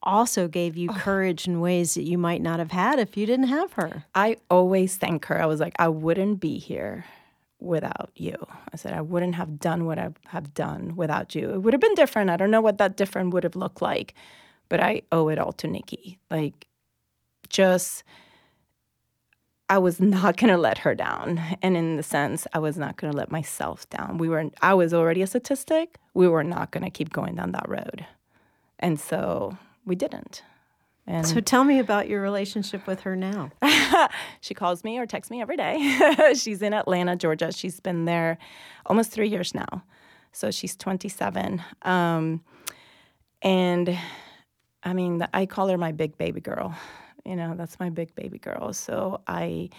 also 0.02 0.48
gave 0.48 0.76
you 0.76 0.90
oh. 0.90 0.94
courage 0.94 1.46
in 1.46 1.60
ways 1.60 1.94
that 1.94 2.02
you 2.02 2.18
might 2.18 2.42
not 2.42 2.58
have 2.58 2.70
had 2.70 2.98
if 2.98 3.16
you 3.16 3.26
didn't 3.26 3.48
have 3.48 3.72
her. 3.74 4.04
I 4.14 4.36
always 4.50 4.96
thank 4.96 5.26
her. 5.26 5.42
I 5.42 5.46
was 5.46 5.60
like, 5.60 5.74
I 5.78 5.88
wouldn't 5.88 6.40
be 6.40 6.58
here 6.58 7.04
without 7.60 8.10
you. 8.14 8.34
I 8.72 8.76
said, 8.76 8.92
I 8.92 9.00
wouldn't 9.00 9.34
have 9.36 9.58
done 9.58 9.86
what 9.86 9.98
I 9.98 10.10
have 10.26 10.52
done 10.54 10.96
without 10.96 11.34
you. 11.34 11.50
It 11.50 11.62
would 11.62 11.72
have 11.72 11.80
been 11.80 11.94
different. 11.94 12.30
I 12.30 12.36
don't 12.36 12.50
know 12.50 12.60
what 12.60 12.78
that 12.78 12.96
different 12.96 13.32
would 13.32 13.44
have 13.44 13.56
looked 13.56 13.80
like, 13.80 14.14
but 14.68 14.80
I 14.80 15.02
owe 15.10 15.28
it 15.28 15.38
all 15.38 15.52
to 15.54 15.66
Nikki. 15.66 16.18
Like, 16.30 16.66
just 17.48 18.04
I 19.68 19.78
was 19.78 20.00
not 20.00 20.36
going 20.36 20.52
to 20.52 20.58
let 20.58 20.78
her 20.78 20.94
down. 20.94 21.40
And 21.62 21.76
in 21.76 21.96
the 21.96 22.02
sense, 22.02 22.46
I 22.52 22.58
was 22.58 22.76
not 22.76 22.96
going 22.96 23.10
to 23.10 23.16
let 23.16 23.30
myself 23.30 23.88
down. 23.88 24.18
We 24.18 24.28
were, 24.28 24.50
I 24.60 24.74
was 24.74 24.92
already 24.92 25.22
a 25.22 25.26
statistic. 25.26 25.96
We 26.12 26.28
were 26.28 26.44
not 26.44 26.70
going 26.70 26.84
to 26.84 26.90
keep 26.90 27.12
going 27.12 27.36
down 27.36 27.52
that 27.52 27.68
road. 27.68 28.06
And 28.78 29.00
so 29.00 29.56
we 29.86 29.94
didn't. 29.94 30.42
And 31.06 31.26
so 31.26 31.40
tell 31.40 31.64
me 31.64 31.78
about 31.78 32.08
your 32.08 32.22
relationship 32.22 32.86
with 32.86 33.00
her 33.00 33.14
now. 33.14 33.50
she 34.40 34.54
calls 34.54 34.84
me 34.84 34.98
or 34.98 35.06
texts 35.06 35.30
me 35.30 35.42
every 35.42 35.56
day. 35.56 36.32
she's 36.34 36.62
in 36.62 36.72
Atlanta, 36.72 37.14
Georgia. 37.14 37.52
She's 37.52 37.78
been 37.78 38.06
there 38.06 38.38
almost 38.86 39.10
three 39.10 39.28
years 39.28 39.54
now. 39.54 39.84
So 40.32 40.50
she's 40.50 40.76
27. 40.76 41.62
Um, 41.82 42.42
and 43.42 43.98
I 44.82 44.92
mean, 44.94 45.26
I 45.34 45.44
call 45.44 45.68
her 45.68 45.76
my 45.76 45.92
big 45.92 46.16
baby 46.16 46.40
girl. 46.40 46.74
You 47.24 47.36
know, 47.36 47.54
that's 47.56 47.80
my 47.80 47.90
big 47.90 48.14
baby 48.14 48.38
girl. 48.38 48.72
So 48.72 49.22
I, 49.26 49.70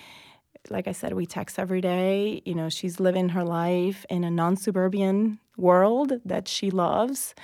like 0.70 0.88
I 0.88 0.92
said, 0.92 1.14
we 1.14 1.26
text 1.26 1.60
every 1.60 1.82
day. 1.82 2.42
You 2.46 2.56
know, 2.56 2.70
she's 2.70 3.00
living 3.00 3.30
her 3.30 3.44
life 3.44 4.06
in 4.10 4.24
a 4.24 4.32
non 4.32 4.56
suburban 4.58 5.40
world 5.58 6.14
that 6.26 6.48
she 6.48 6.72
loves. 6.72 7.36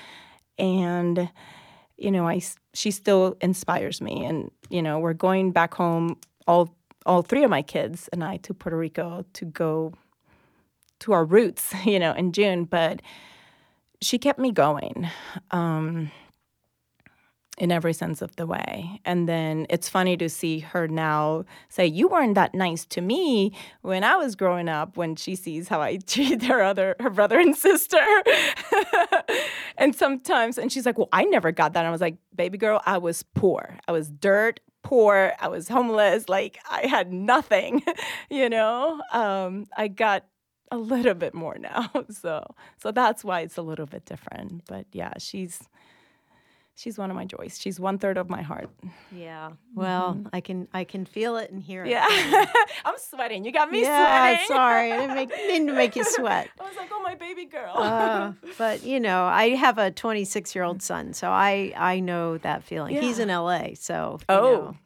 And, 0.57 1.29
you 1.97 2.11
know, 2.11 2.27
I 2.27 2.41
she 2.73 2.91
still 2.91 3.37
inspires 3.41 4.01
me. 4.01 4.25
And 4.25 4.51
you 4.69 4.81
know, 4.81 4.99
we're 4.99 5.13
going 5.13 5.51
back 5.51 5.73
home 5.73 6.17
all 6.47 6.75
all 7.05 7.21
three 7.21 7.43
of 7.43 7.49
my 7.49 7.61
kids 7.61 8.09
and 8.13 8.23
I 8.23 8.37
to 8.37 8.53
Puerto 8.53 8.77
Rico 8.77 9.25
to 9.33 9.45
go 9.45 9.93
to 10.99 11.13
our 11.13 11.25
roots, 11.25 11.73
you 11.85 11.99
know, 11.99 12.13
in 12.13 12.31
June. 12.31 12.65
But 12.65 13.01
she 14.01 14.17
kept 14.17 14.39
me 14.39 14.51
going. 14.51 15.09
Um, 15.51 16.11
in 17.61 17.71
every 17.71 17.93
sense 17.93 18.23
of 18.23 18.35
the 18.37 18.47
way. 18.47 18.99
And 19.05 19.29
then 19.29 19.67
it's 19.69 19.87
funny 19.87 20.17
to 20.17 20.27
see 20.29 20.59
her 20.59 20.87
now 20.87 21.45
say, 21.69 21.85
You 21.85 22.07
weren't 22.07 22.33
that 22.33 22.55
nice 22.55 22.85
to 22.85 23.01
me 23.01 23.53
when 23.83 24.03
I 24.03 24.15
was 24.15 24.35
growing 24.35 24.67
up, 24.67 24.97
when 24.97 25.15
she 25.15 25.35
sees 25.35 25.67
how 25.67 25.79
I 25.79 25.97
treat 26.07 26.41
her 26.41 26.63
other 26.63 26.95
her 26.99 27.11
brother 27.11 27.39
and 27.39 27.55
sister. 27.55 28.03
and 29.77 29.95
sometimes 29.95 30.57
and 30.57 30.71
she's 30.71 30.87
like, 30.87 30.97
Well, 30.97 31.09
I 31.13 31.23
never 31.25 31.51
got 31.51 31.73
that. 31.73 31.81
And 31.81 31.87
I 31.87 31.91
was 31.91 32.01
like, 32.01 32.17
Baby 32.35 32.57
girl, 32.57 32.81
I 32.87 32.97
was 32.97 33.21
poor. 33.35 33.77
I 33.87 33.91
was 33.91 34.09
dirt 34.09 34.59
poor. 34.81 35.33
I 35.39 35.47
was 35.47 35.67
homeless. 35.67 36.27
Like 36.27 36.57
I 36.67 36.87
had 36.87 37.13
nothing, 37.13 37.83
you 38.31 38.49
know? 38.49 38.99
Um, 39.13 39.67
I 39.77 39.87
got 39.87 40.25
a 40.71 40.77
little 40.77 41.13
bit 41.13 41.35
more 41.35 41.59
now. 41.59 41.91
So 42.09 42.43
so 42.81 42.91
that's 42.91 43.23
why 43.23 43.41
it's 43.41 43.57
a 43.57 43.61
little 43.61 43.85
bit 43.85 44.05
different. 44.05 44.63
But 44.67 44.87
yeah, 44.93 45.13
she's 45.19 45.61
she's 46.75 46.97
one 46.97 47.09
of 47.09 47.15
my 47.15 47.25
joys. 47.25 47.57
She's 47.59 47.79
one 47.79 47.97
third 47.97 48.17
of 48.17 48.29
my 48.29 48.41
heart. 48.41 48.69
Yeah. 49.11 49.51
Well, 49.75 50.15
mm-hmm. 50.15 50.27
I 50.33 50.41
can 50.41 50.67
I 50.73 50.83
can 50.83 51.05
feel 51.05 51.37
it 51.37 51.51
and 51.51 51.61
hear 51.61 51.83
it. 51.85 51.89
Yeah. 51.89 52.05
I'm 52.85 52.95
sweating. 52.97 53.45
You 53.45 53.51
got 53.51 53.71
me 53.71 53.81
yeah, 53.81 54.35
sweating. 54.35 54.47
sorry. 54.47 54.91
I 54.91 54.99
didn't, 54.99 55.15
make, 55.15 55.29
didn't 55.29 55.75
make 55.75 55.95
you 55.95 56.03
sweat. 56.03 56.49
I 56.59 56.63
was 56.63 56.75
like, 56.75 56.89
oh 56.91 57.01
my 57.01 57.15
baby 57.15 57.45
girl. 57.45 57.73
Uh, 57.75 58.33
but 58.57 58.83
you 58.83 58.99
know, 58.99 59.25
I 59.25 59.49
have 59.49 59.77
a 59.77 59.91
26 59.91 60.55
year 60.55 60.63
old 60.63 60.81
son, 60.81 61.13
so 61.13 61.29
I 61.29 61.73
I 61.75 61.99
know 61.99 62.37
that 62.39 62.63
feeling. 62.63 62.95
Yeah. 62.95 63.01
He's 63.01 63.19
in 63.19 63.29
LA, 63.29 63.69
so 63.75 64.19
oh, 64.29 64.41
know, 64.41 64.77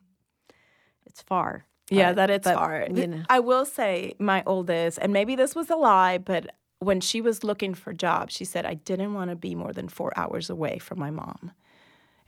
it's 1.05 1.21
far. 1.21 1.65
Yeah, 1.89 2.11
but, 2.11 2.15
that 2.15 2.29
it's 2.31 2.43
but, 2.45 2.55
far. 2.55 2.87
You 2.91 3.07
know. 3.07 3.23
I 3.29 3.39
will 3.39 3.65
say, 3.65 4.15
my 4.19 4.43
oldest, 4.47 4.97
and 4.99 5.13
maybe 5.13 5.35
this 5.35 5.53
was 5.53 5.69
a 5.69 5.75
lie, 5.75 6.17
but 6.17 6.49
when 6.79 6.99
she 6.99 7.21
was 7.21 7.43
looking 7.43 7.73
for 7.73 7.93
jobs, 7.93 8.33
she 8.33 8.43
said, 8.43 8.65
I 8.65 8.73
didn't 8.73 9.13
want 9.13 9.29
to 9.29 9.35
be 9.35 9.55
more 9.55 9.71
than 9.71 9.87
four 9.87 10.11
hours 10.15 10.49
away 10.49 10.79
from 10.79 10.99
my 10.99 11.11
mom. 11.11 11.51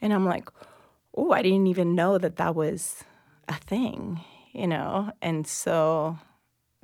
And 0.01 0.13
I'm 0.13 0.25
like, 0.25 0.49
oh, 1.15 1.31
I 1.31 1.41
didn't 1.41 1.67
even 1.67 1.95
know 1.95 2.17
that 2.17 2.35
that 2.37 2.55
was 2.55 3.03
a 3.47 3.55
thing, 3.55 4.21
you 4.53 4.67
know? 4.67 5.11
And 5.21 5.47
so 5.47 6.17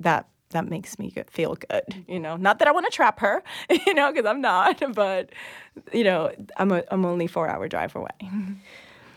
that 0.00 0.28
that 0.50 0.68
makes 0.68 0.98
me 0.98 1.12
feel 1.30 1.56
good, 1.56 2.04
you 2.08 2.18
know. 2.18 2.36
Not 2.36 2.60
that 2.60 2.68
I 2.68 2.72
want 2.72 2.86
to 2.86 2.92
trap 2.92 3.20
her, 3.20 3.42
you 3.86 3.92
know, 3.92 4.12
because 4.12 4.26
I'm 4.26 4.40
not, 4.40 4.82
but 4.94 5.30
you 5.92 6.04
know, 6.04 6.32
I'm 6.56 6.72
a, 6.72 6.82
I'm 6.90 7.04
only 7.04 7.26
four 7.26 7.48
hour 7.48 7.68
drive 7.68 7.94
away. 7.94 8.10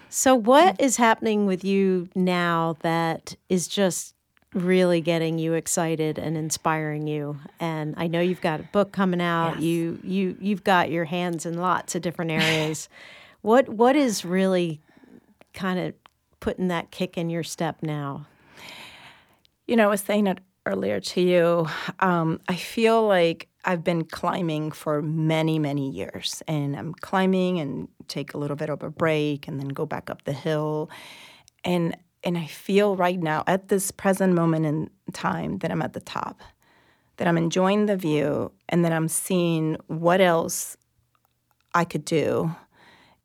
So, 0.09 0.35
what 0.35 0.77
mm. 0.77 0.81
is 0.83 0.97
happening 0.97 1.45
with 1.45 1.63
you 1.63 2.09
now 2.15 2.77
that 2.81 3.35
is 3.49 3.67
just 3.67 4.15
really 4.53 5.01
getting 5.01 5.37
you 5.37 5.53
excited 5.53 6.17
and 6.17 6.37
inspiring 6.37 7.07
you? 7.07 7.37
And 7.59 7.93
I 7.97 8.07
know 8.07 8.19
you've 8.19 8.41
got 8.41 8.59
a 8.59 8.63
book 8.63 8.91
coming 8.91 9.21
out. 9.21 9.55
Yes. 9.55 9.63
You 9.63 9.99
you 10.03 10.37
you've 10.39 10.63
got 10.63 10.89
your 10.89 11.05
hands 11.05 11.45
in 11.45 11.57
lots 11.57 11.95
of 11.95 12.01
different 12.01 12.31
areas. 12.43 12.89
What 13.47 13.69
what 13.69 13.95
is 13.95 14.25
really 14.25 14.81
kind 15.53 15.79
of 15.79 15.93
putting 16.41 16.67
that 16.67 16.91
kick 16.91 17.17
in 17.17 17.29
your 17.29 17.43
step 17.43 17.77
now? 17.81 18.27
You 19.67 19.77
know, 19.77 19.85
I 19.85 19.87
was 19.87 20.01
saying 20.01 20.27
it 20.27 20.39
earlier 20.65 20.99
to 20.99 21.21
you. 21.21 21.67
Um, 22.01 22.41
I 22.49 22.57
feel 22.57 23.07
like 23.07 23.47
I've 23.63 23.85
been 23.85 24.03
climbing 24.03 24.71
for 24.73 25.01
many, 25.01 25.59
many 25.59 25.89
years, 25.89 26.43
and 26.45 26.75
I'm 26.75 26.93
climbing 26.95 27.57
and 27.61 27.87
take 28.09 28.33
a 28.33 28.37
little 28.37 28.57
bit 28.57 28.69
of 28.69 28.83
a 28.83 28.89
break, 28.89 29.47
and 29.47 29.61
then 29.61 29.69
go 29.69 29.85
back 29.85 30.09
up 30.09 30.25
the 30.25 30.33
hill, 30.33 30.89
and 31.63 31.95
and 32.25 32.37
I 32.37 32.47
feel 32.47 32.97
right 32.97 33.17
now 33.17 33.45
at 33.47 33.69
this 33.69 33.91
present 33.91 34.33
moment 34.33 34.65
in 34.65 34.89
time 35.13 35.59
that 35.59 35.71
I'm 35.71 35.81
at 35.81 35.93
the 35.93 36.01
top, 36.01 36.41
that 37.15 37.29
I'm 37.29 37.37
enjoying 37.37 37.85
the 37.85 37.95
view, 37.95 38.51
and 38.67 38.83
that 38.83 38.91
I'm 38.91 39.07
seeing 39.07 39.77
what 39.87 40.19
else 40.19 40.75
I 41.73 41.85
could 41.85 42.03
do 42.03 42.53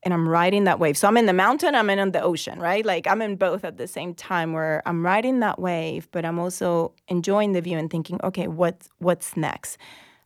and 0.03 0.13
I'm 0.13 0.29
riding 0.29 0.65
that 0.65 0.79
wave. 0.79 0.97
So 0.97 1.07
I'm 1.07 1.17
in 1.17 1.27
the 1.27 1.33
mountain, 1.33 1.75
I'm 1.75 1.89
in 1.89 2.13
the 2.13 2.23
ocean, 2.23 2.59
right? 2.59 2.85
Like 2.85 3.07
I'm 3.07 3.23
in 3.23 3.37
both 3.37 3.65
at 3.65 3.77
the 3.77 3.87
same 3.87 4.15
time 4.15 4.53
where 4.53 4.83
I'm 4.85 5.05
riding 5.05 5.41
that 5.41 5.61
wave, 5.61 6.09
but 6.11 6.25
I'm 6.25 6.39
also 6.39 6.93
enjoying 7.09 7.53
the 7.53 7.61
view 7.61 7.79
and 7.79 7.91
thinking, 7.91 8.19
okay, 8.25 8.49
what 8.49 8.89
what's 8.99 9.37
next? 9.37 9.79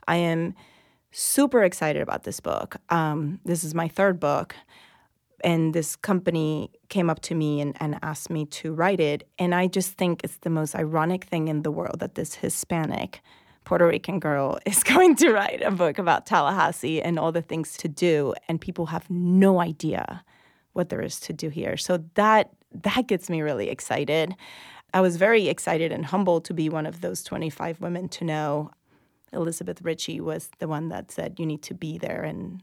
I 0.08 0.16
am 0.16 0.54
super 1.10 1.64
excited 1.64 2.02
about 2.02 2.24
this 2.24 2.40
book. 2.40 2.76
Um, 2.90 3.40
this 3.44 3.64
is 3.64 3.74
my 3.74 3.88
third 3.88 4.20
book. 4.20 4.54
And 5.44 5.74
this 5.74 5.96
company 5.96 6.70
came 6.88 7.10
up 7.10 7.20
to 7.22 7.34
me 7.34 7.60
and, 7.60 7.76
and 7.78 7.98
asked 8.02 8.30
me 8.30 8.46
to 8.46 8.72
write 8.72 9.00
it. 9.00 9.28
And 9.38 9.54
I 9.54 9.66
just 9.66 9.92
think 9.92 10.22
it's 10.24 10.38
the 10.38 10.50
most 10.50 10.74
ironic 10.74 11.24
thing 11.24 11.48
in 11.48 11.62
the 11.62 11.70
world 11.70 12.00
that 12.00 12.14
this 12.14 12.36
Hispanic 12.36 13.20
Puerto 13.66 13.86
Rican 13.86 14.18
girl 14.20 14.58
is 14.66 14.82
going 14.82 15.16
to 15.16 15.32
write 15.32 15.60
a 15.60 15.70
book 15.70 15.98
about 15.98 16.24
Tallahassee 16.24 17.02
and 17.02 17.18
all 17.18 17.32
the 17.32 17.42
things 17.42 17.76
to 17.78 17.88
do, 17.88 18.32
and 18.48 18.58
people 18.58 18.86
have 18.86 19.10
no 19.10 19.60
idea 19.60 20.24
what 20.72 20.88
there 20.88 21.02
is 21.02 21.20
to 21.20 21.34
do 21.34 21.50
here. 21.50 21.76
So 21.76 22.02
that 22.14 22.50
that 22.82 23.06
gets 23.06 23.28
me 23.28 23.42
really 23.42 23.68
excited. 23.68 24.34
I 24.94 25.00
was 25.00 25.16
very 25.16 25.48
excited 25.48 25.92
and 25.92 26.04
humbled 26.06 26.44
to 26.46 26.54
be 26.54 26.68
one 26.68 26.86
of 26.86 27.00
those 27.00 27.22
25 27.22 27.80
women 27.80 28.08
to 28.10 28.24
know 28.24 28.70
Elizabeth 29.32 29.82
Ritchie 29.82 30.20
was 30.20 30.50
the 30.58 30.68
one 30.68 30.88
that 30.90 31.10
said 31.10 31.38
you 31.38 31.46
need 31.46 31.62
to 31.62 31.74
be 31.74 31.98
there, 31.98 32.22
and 32.22 32.62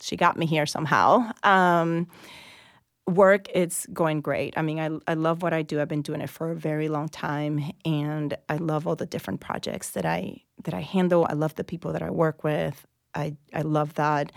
she 0.00 0.16
got 0.16 0.36
me 0.36 0.46
here 0.46 0.66
somehow. 0.66 1.30
Um, 1.42 2.06
work 3.06 3.48
it's 3.54 3.86
going 3.92 4.20
great. 4.20 4.54
I 4.56 4.62
mean 4.62 4.78
I, 4.78 4.90
I 5.10 5.14
love 5.14 5.42
what 5.42 5.52
i 5.52 5.62
do. 5.62 5.80
I've 5.80 5.88
been 5.88 6.02
doing 6.02 6.20
it 6.20 6.30
for 6.30 6.50
a 6.50 6.56
very 6.56 6.88
long 6.88 7.08
time 7.08 7.72
and 7.84 8.36
i 8.48 8.56
love 8.56 8.86
all 8.86 8.96
the 8.96 9.06
different 9.06 9.40
projects 9.40 9.90
that 9.90 10.06
i 10.06 10.40
that 10.64 10.74
i 10.74 10.80
handle. 10.80 11.26
I 11.28 11.34
love 11.34 11.54
the 11.54 11.64
people 11.64 11.92
that 11.92 12.02
i 12.02 12.10
work 12.10 12.44
with. 12.44 12.86
I 13.14 13.36
i 13.52 13.60
love 13.60 13.94
that. 13.94 14.32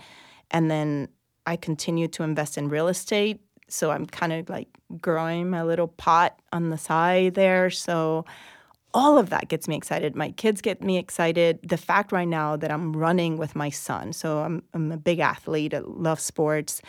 And 0.50 0.70
then 0.70 1.08
i 1.46 1.56
continue 1.56 2.08
to 2.08 2.22
invest 2.22 2.58
in 2.58 2.68
real 2.68 2.88
estate 2.88 3.40
so 3.70 3.90
i'm 3.90 4.06
kind 4.06 4.32
of 4.32 4.48
like 4.48 4.68
growing 5.00 5.48
my 5.50 5.62
little 5.62 5.88
pot 5.88 6.38
on 6.52 6.68
the 6.68 6.78
side 6.78 7.34
there. 7.34 7.70
So 7.70 8.26
all 8.94 9.18
of 9.18 9.30
that 9.30 9.48
gets 9.48 9.68
me 9.68 9.76
excited. 9.76 10.16
My 10.16 10.30
kids 10.30 10.60
get 10.60 10.82
me 10.82 10.96
excited. 10.96 11.58
The 11.62 11.76
fact 11.76 12.10
right 12.10 12.28
now 12.28 12.56
that 12.56 12.70
I'm 12.70 12.96
running 12.96 13.36
with 13.36 13.54
my 13.54 13.68
son, 13.68 14.14
so 14.14 14.38
I'm, 14.38 14.62
I'm 14.72 14.90
a 14.90 14.96
big 14.96 15.18
athlete, 15.18 15.74
I 15.74 15.80
love 15.80 16.18
sports 16.20 16.80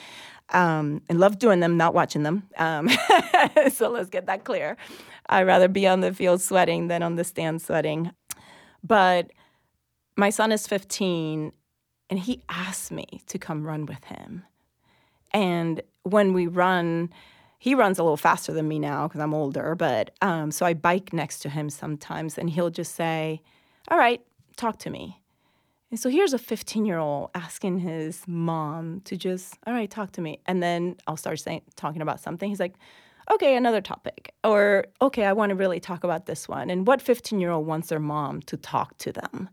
um, 0.52 1.02
and 1.10 1.20
love 1.20 1.40
doing 1.40 1.60
them, 1.60 1.78
not 1.78 1.94
watching 1.94 2.24
them. 2.24 2.44
Um, 2.58 2.90
so 3.72 3.90
let's 3.90 4.10
get 4.10 4.26
that 4.28 4.44
clear. 4.44 4.78
I'd 5.28 5.48
rather 5.48 5.68
be 5.68 5.88
on 5.88 6.00
the 6.02 6.14
field 6.14 6.42
sweating 6.42 6.88
than 6.88 7.04
on 7.04 7.16
the 7.16 7.24
stand 7.24 7.62
sweating. 7.62 8.12
But 8.84 9.32
my 10.16 10.30
son 10.30 10.52
is 10.52 10.68
15, 10.68 11.52
and 12.10 12.20
he 12.20 12.42
asked 12.50 12.92
me 12.92 13.22
to 13.28 13.38
come 13.38 13.66
run 13.66 13.86
with 13.86 14.04
him. 14.06 14.44
And 15.32 15.82
when 16.04 16.34
we 16.34 16.48
run, 16.48 17.10
he 17.60 17.76
runs 17.76 18.00
a 18.00 18.04
little 18.04 18.18
faster 18.18 18.52
than 18.52 18.68
me 18.68 18.80
now 18.80 19.08
because 19.08 19.22
I'm 19.22 19.34
older. 19.34 19.76
But 19.76 20.12
um, 20.22 20.52
so 20.52 20.66
I 20.66 20.74
bike 20.74 21.14
next 21.14 21.40
to 21.40 21.50
him 21.50 21.70
sometimes, 21.70 22.38
and 22.38 22.50
he'll 22.50 22.72
just 22.72 22.96
say, 22.96 23.42
All 23.90 23.98
right, 23.98 24.22
talk 24.56 24.80
to 24.80 24.90
me. 24.90 25.22
And 25.92 26.00
so 26.00 26.10
here's 26.10 26.34
a 26.34 26.38
15 26.38 26.86
year 26.86 27.00
old 27.00 27.32
asking 27.34 27.80
his 27.80 28.24
mom 28.28 29.02
to 29.02 29.18
just, 29.18 29.58
all 29.66 29.74
right, 29.74 29.90
talk 29.90 30.12
to 30.14 30.22
me. 30.22 30.40
And 30.46 30.62
then 30.62 30.98
I'll 31.08 31.18
start 31.18 31.40
saying, 31.40 31.62
talking 31.76 32.02
about 32.02 32.20
something. 32.20 32.50
He's 32.50 32.60
like, 32.60 32.76
okay, 33.32 33.56
another 33.56 33.82
topic. 33.82 34.34
Or, 34.44 34.86
okay, 35.02 35.26
I 35.26 35.34
want 35.34 35.50
to 35.50 35.56
really 35.56 35.80
talk 35.80 36.04
about 36.04 36.26
this 36.26 36.48
one. 36.48 36.70
And 36.70 36.86
what 36.86 37.02
15 37.02 37.40
year 37.40 37.52
old 37.52 37.66
wants 37.66 37.90
their 37.90 38.00
mom 38.00 38.42
to 38.44 38.58
talk 38.58 38.98
to 39.00 39.12
them? 39.12 39.50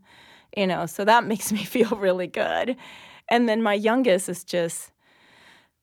You 0.55 0.67
know, 0.67 0.85
so 0.85 1.05
that 1.05 1.23
makes 1.27 1.51
me 1.51 1.63
feel 1.63 1.89
really 1.89 2.27
good. 2.27 2.75
And 3.29 3.49
then 3.49 3.61
my 3.61 3.73
youngest 3.73 4.29
is 4.29 4.43
just 4.43 4.91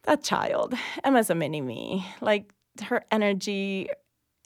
that 0.04 0.22
child. 0.22 0.74
Emma's 1.02 1.30
a 1.30 1.34
mini 1.34 1.60
me. 1.60 2.06
Like 2.20 2.52
her 2.82 3.04
energy, 3.10 3.88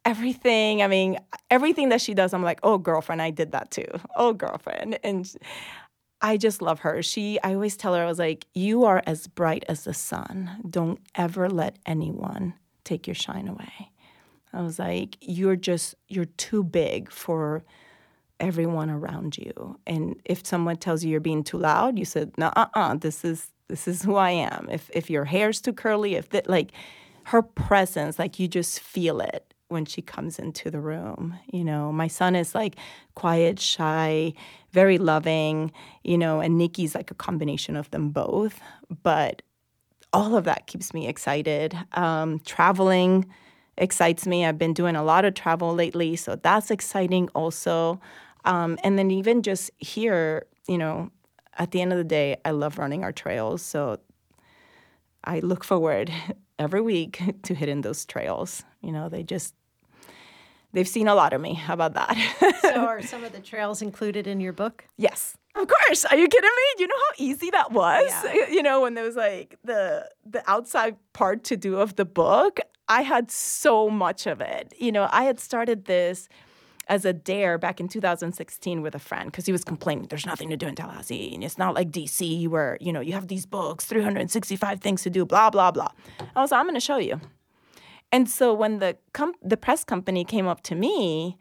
everything. 0.05 0.83
I 0.83 0.89
mean, 0.89 1.19
everything 1.51 1.91
that 1.91 2.01
she 2.01 2.15
does, 2.15 2.33
I'm 2.33 2.43
like, 2.43 2.61
oh, 2.63 2.79
girlfriend, 2.79 3.21
I 3.21 3.31
did 3.31 3.53
that 3.53 3.71
too. 3.71 3.87
Oh, 4.17 4.33
girlfriend. 4.33 4.99
And 5.05 5.31
I 6.21 6.37
just 6.37 6.61
love 6.61 6.81
her. 6.81 7.03
She, 7.03 7.39
I 7.43 7.55
always 7.55 7.77
tell 7.77 7.95
her, 7.95 8.03
I 8.03 8.07
was 8.07 8.19
like, 8.19 8.47
you 8.55 8.85
are 8.85 9.03
as 9.07 9.27
bright 9.27 9.65
as 9.69 9.85
the 9.85 9.95
sun. 9.95 10.63
Don't 10.69 11.01
ever 11.15 11.49
let 11.49 11.79
anyone 11.87 12.55
take 12.85 13.07
your 13.07 13.15
shine 13.15 13.47
away. 13.47 13.93
I 14.53 14.63
was 14.63 14.79
like, 14.79 15.17
you're 15.21 15.57
just, 15.57 15.95
you're 16.09 16.25
too 16.25 16.65
big 16.65 17.11
for 17.13 17.63
everyone 18.41 18.91
around 18.91 19.37
you. 19.39 19.79
And 19.87 20.21
if 20.25 20.47
someone 20.47 20.77
tells 20.77 21.05
you 21.05 21.11
you're 21.11 21.21
being 21.21 21.45
too 21.45 21.59
loud, 21.59 21.99
you 21.99 22.05
said, 22.05 22.33
no, 22.39 22.53
uh, 22.57 22.67
uh, 22.75 22.95
this 22.95 23.25
is, 23.25 23.51
this 23.69 23.87
is 23.87 24.03
who 24.03 24.17
I 24.17 24.31
am. 24.31 24.69
If, 24.71 24.91
if 24.95 25.11
your 25.11 25.25
hair's 25.25 25.61
too 25.61 25.73
curly, 25.73 26.15
if 26.15 26.31
that, 26.31 26.49
like, 26.49 26.73
her 27.25 27.43
presence, 27.43 28.19
like, 28.19 28.39
you 28.39 28.49
just 28.49 28.81
feel 28.81 29.21
it 29.21 29.53
when 29.69 29.85
she 29.85 30.03
comes 30.03 30.39
into 30.39 30.71
the 30.71 30.81
room. 30.81 31.39
You 31.53 31.65
know, 31.65 31.93
my 31.93 32.09
son 32.09 32.35
is 32.35 32.55
like 32.55 32.77
quiet, 33.15 33.61
shy, 33.61 34.33
very 34.73 34.99
loving, 34.99 35.73
you 36.03 36.19
know, 36.19 36.41
and 36.41 36.59
Nikki's 36.59 36.95
like 36.95 37.11
a 37.11 37.15
combination 37.15 37.77
of 37.77 37.91
them 37.91 38.11
both. 38.11 38.61
But 39.03 39.43
all 40.13 40.37
of 40.37 40.45
that 40.45 40.67
keeps 40.67 40.95
me 40.95 41.07
excited. 41.07 41.77
Um, 41.93 42.41
traveling 42.41 43.27
excites 43.77 44.27
me. 44.27 44.45
I've 44.45 44.59
been 44.59 44.75
doing 44.75 44.97
a 44.97 45.03
lot 45.03 45.25
of 45.25 45.35
travel 45.35 45.75
lately, 45.75 46.17
so 46.17 46.37
that's 46.37 46.71
exciting 46.71 47.29
also. 47.35 48.01
Um, 48.45 48.79
and 48.83 48.99
then 48.99 49.11
even 49.11 49.43
just 49.43 49.71
here, 49.79 50.47
you 50.67 50.79
know, 50.79 51.11
at 51.59 51.73
the 51.73 51.83
end 51.83 51.93
of 51.93 51.99
the 51.99 52.05
day, 52.05 52.37
I 52.45 52.53
love 52.53 52.79
running 52.79 53.05
our 53.05 53.13
trails. 53.13 53.63
So 53.63 53.99
I 55.25 55.41
look 55.41 55.65
forward 55.65 56.11
every 56.59 56.81
week 56.81 57.21
to 57.43 57.55
hitting 57.55 57.83
those 57.83 58.05
trails. 58.05 58.65
You 58.83 58.93
know, 58.93 59.09
they 59.09 59.23
just 59.23 59.55
they've 60.73 60.89
seen 60.89 61.09
a 61.09 61.15
lot 61.15 61.33
of 61.33 61.41
me. 61.41 61.55
How 61.55 61.75
about 61.75 61.95
that? 61.95 62.59
so 62.63 62.75
are 62.87 63.03
some 63.03 63.25
of 63.25 63.33
the 63.33 63.41
trails 63.41 63.83
included 63.83 64.27
in 64.27 64.41
your 64.41 64.53
book? 64.53 64.87
Yes. 64.97 65.37
Of 65.55 65.67
course. 65.67 66.05
Are 66.05 66.17
you 66.17 66.29
kidding 66.29 66.51
me? 66.51 66.63
Do 66.77 66.83
you 66.85 66.89
know 66.89 66.95
how 66.97 67.15
easy 67.25 67.51
that 67.51 67.73
was? 67.73 68.11
Yeah. 68.25 68.35
You 68.51 68.63
know, 68.63 68.81
when 68.83 68.95
there 68.95 69.05
was 69.05 69.17
like 69.17 69.59
the 69.65 70.09
the 70.25 70.43
outside 70.51 70.97
part 71.13 71.45
to 71.45 71.57
do 71.57 71.79
of 71.79 71.97
the 71.97 72.05
book, 72.05 72.61
I 72.89 73.03
had 73.03 73.31
so 73.31 73.91
much 73.91 74.27
of 74.27 74.41
it. 74.41 74.73
You 74.79 74.93
know, 74.93 75.09
I 75.11 75.25
had 75.25 75.39
started 75.39 75.85
this 75.85 76.29
as 76.89 77.05
a 77.05 77.13
dare 77.13 77.59
back 77.59 77.81
in 77.81 77.89
2016 77.89 78.83
with 78.83 78.95
a 78.95 78.99
friend 78.99 79.31
because 79.31 79.47
he 79.47 79.53
was 79.53 79.65
complaining 79.65 80.07
there's 80.09 80.27
nothing 80.27 80.49
to 80.49 80.57
do 80.57 80.67
in 80.67 80.75
Tallahassee 80.75 81.35
and 81.35 81.45
it's 81.45 81.59
not 81.59 81.75
like 81.75 81.91
DC 81.91 82.49
where 82.49 82.79
you 82.81 82.93
know 82.93 83.01
you 83.01 83.13
have 83.13 83.29
these 83.29 83.47
books 83.47 83.85
365 83.85 84.81
things 84.81 85.03
to 85.03 85.11
do 85.11 85.25
blah 85.25 85.51
blah 85.51 85.71
blah. 85.71 85.91
I 86.35 86.41
was 86.41 86.51
like, 86.51 86.61
I'm 86.61 86.67
going 86.67 86.75
to 86.75 86.81
show 86.81 86.99
you. 86.99 87.21
And 88.11 88.29
so 88.29 88.55
when 88.55 88.79
the 88.79 88.97
com- 89.13 89.35
the 89.43 89.57
press 89.57 89.85
company 89.85 90.25
came 90.25 90.47
up 90.47 90.63
to 90.63 90.75
me, 90.75 91.37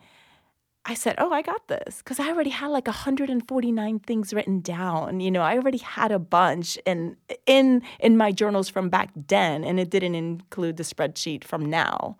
I 0.86 0.94
said, 0.94 1.16
"Oh, 1.18 1.32
I 1.32 1.42
got 1.42 1.68
this," 1.68 2.00
because 2.00 2.20
I 2.20 2.30
already 2.30 2.50
had 2.50 2.68
like 2.68 2.88
149 2.88 4.00
things 4.00 4.34
written 4.34 4.62
down. 4.62 5.20
You 5.20 5.32
know, 5.32 5.42
I 5.42 5.56
already 5.56 5.80
had 5.80 6.12
a 6.12 6.20
bunch 6.20 6.78
in 6.86 7.18
in 7.46 7.84
in 8.00 8.18
my 8.18 8.32
journals 8.32 8.70
from 8.70 8.90
back 8.90 9.12
then, 9.16 9.64
and 9.64 9.80
it 9.80 9.90
didn't 9.90 10.16
include 10.16 10.78
the 10.78 10.84
spreadsheet 10.84 11.44
from 11.44 11.66
now. 11.66 12.18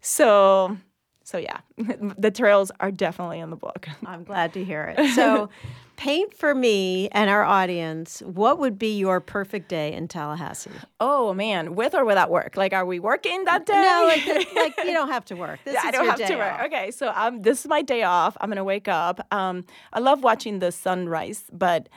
So 0.00 0.76
so 1.24 1.38
yeah, 1.38 1.58
the 2.18 2.30
trails 2.30 2.70
are 2.80 2.90
definitely 2.90 3.40
in 3.40 3.50
the 3.50 3.56
book. 3.56 3.88
I'm 4.06 4.24
glad 4.24 4.52
to 4.54 4.64
hear 4.64 4.94
it. 4.96 5.14
So, 5.14 5.48
paint 5.96 6.34
for 6.34 6.54
me 6.54 7.08
and 7.10 7.30
our 7.30 7.44
audience 7.44 8.20
what 8.26 8.58
would 8.58 8.76
be 8.76 8.98
your 8.98 9.20
perfect 9.20 9.68
day 9.68 9.92
in 9.92 10.08
Tallahassee? 10.08 10.70
Oh 11.00 11.32
man, 11.32 11.74
with 11.74 11.94
or 11.94 12.04
without 12.04 12.30
work? 12.30 12.56
Like, 12.56 12.72
are 12.72 12.84
we 12.84 12.98
working 12.98 13.44
that 13.44 13.66
day? 13.66 13.74
No, 13.74 14.04
like, 14.08 14.54
like 14.54 14.76
you 14.84 14.92
don't 14.92 15.10
have 15.10 15.24
to 15.26 15.34
work. 15.34 15.60
This 15.64 15.74
yeah, 15.74 15.82
I 15.84 15.90
don't 15.90 16.06
have 16.06 16.26
to 16.26 16.36
work. 16.36 16.52
Off. 16.52 16.66
Okay, 16.66 16.90
so 16.90 17.12
um, 17.14 17.42
this 17.42 17.60
is 17.60 17.68
my 17.68 17.82
day 17.82 18.02
off. 18.02 18.36
I'm 18.40 18.48
gonna 18.50 18.64
wake 18.64 18.88
up. 18.88 19.26
Um, 19.32 19.64
I 19.92 20.00
love 20.00 20.22
watching 20.22 20.58
the 20.58 20.72
sunrise, 20.72 21.44
but 21.52 21.88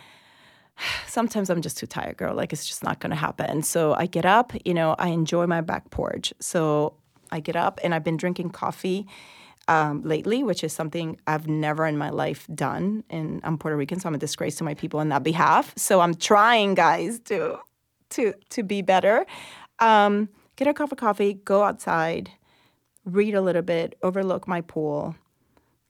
sometimes 1.08 1.50
I'm 1.50 1.62
just 1.62 1.77
too 1.77 1.88
tired, 1.88 2.17
girl. 2.17 2.36
Like 2.36 2.53
it's 2.53 2.67
just 2.67 2.84
not 2.84 3.00
gonna 3.00 3.15
happen. 3.15 3.63
So 3.63 3.94
I 3.94 4.05
get 4.05 4.25
up. 4.25 4.53
You 4.65 4.74
know, 4.74 4.96
I 5.00 5.10
enjoy 5.10 5.48
my 5.48 5.62
back 5.62 5.89
porch. 5.89 6.34
So 6.39 6.94
I 7.32 7.39
get 7.39 7.55
up 7.55 7.79
and 7.84 7.94
I've 7.94 8.03
been 8.03 8.17
drinking 8.17 8.51
coffee 8.51 9.08
um, 9.67 10.03
lately, 10.03 10.44
which 10.44 10.63
is 10.63 10.74
something 10.74 11.20
I've 11.27 11.48
never 11.48 11.86
in 11.86 11.98
my 11.98 12.10
life 12.10 12.48
done. 12.53 13.03
And 13.10 13.41
I'm 13.44 13.58
Puerto 13.58 13.75
Rican, 13.75 14.00
so 14.00 14.07
I'm 14.07 14.16
a 14.16 14.20
disgrace 14.20 14.55
to 14.57 14.64
my 14.64 14.74
people 14.74 15.00
on 15.00 15.09
that 15.09 15.24
behalf. 15.24 15.74
So 15.75 16.01
I'm 16.01 16.14
trying, 16.16 16.75
guys, 16.75 17.20
to 17.22 17.59
to 18.11 18.33
to 18.50 18.64
be 18.64 18.81
better. 18.81 19.25
Um, 19.79 20.29
get 20.55 20.68
a 20.68 20.74
cup 20.74 20.92
of 20.92 20.98
coffee, 20.98 21.33
go 21.33 21.64
outside, 21.64 22.29
read 23.03 23.33
a 23.35 23.42
little 23.42 23.61
bit, 23.61 23.98
overlook 24.03 24.48
my 24.48 24.61
pool, 24.61 25.16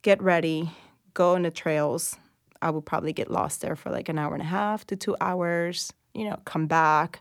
get 0.01 0.21
ready, 0.21 0.71
go 1.13 1.35
on 1.35 1.43
the 1.43 1.51
trails. 1.51 2.15
I 2.61 2.69
will 2.71 2.81
probably 2.81 3.13
get 3.13 3.29
lost 3.29 3.61
there 3.61 3.75
for 3.75 3.91
like 3.91 4.09
an 4.09 4.17
hour 4.17 4.33
and 4.33 4.41
a 4.41 4.45
half 4.45 4.87
to 4.87 4.95
two 4.95 5.15
hours. 5.21 5.93
You 6.13 6.29
know, 6.29 6.39
come 6.45 6.65
back. 6.65 7.19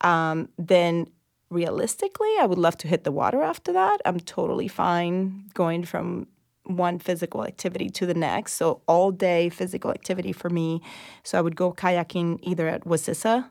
Um, 0.00 0.48
then 0.58 1.06
realistically, 1.52 2.34
I 2.40 2.46
would 2.46 2.58
love 2.58 2.76
to 2.78 2.88
hit 2.88 3.04
the 3.04 3.12
water 3.12 3.42
after 3.42 3.72
that. 3.72 4.00
I'm 4.04 4.20
totally 4.20 4.68
fine 4.68 5.50
going 5.54 5.84
from 5.84 6.26
one 6.64 6.98
physical 6.98 7.44
activity 7.44 7.90
to 7.90 8.06
the 8.06 8.14
next. 8.14 8.54
So 8.54 8.82
all 8.86 9.10
day 9.10 9.48
physical 9.48 9.90
activity 9.90 10.32
for 10.32 10.48
me. 10.48 10.80
So 11.24 11.38
I 11.38 11.40
would 11.40 11.56
go 11.56 11.72
kayaking 11.72 12.38
either 12.42 12.68
at 12.68 12.84
Wacissa 12.84 13.50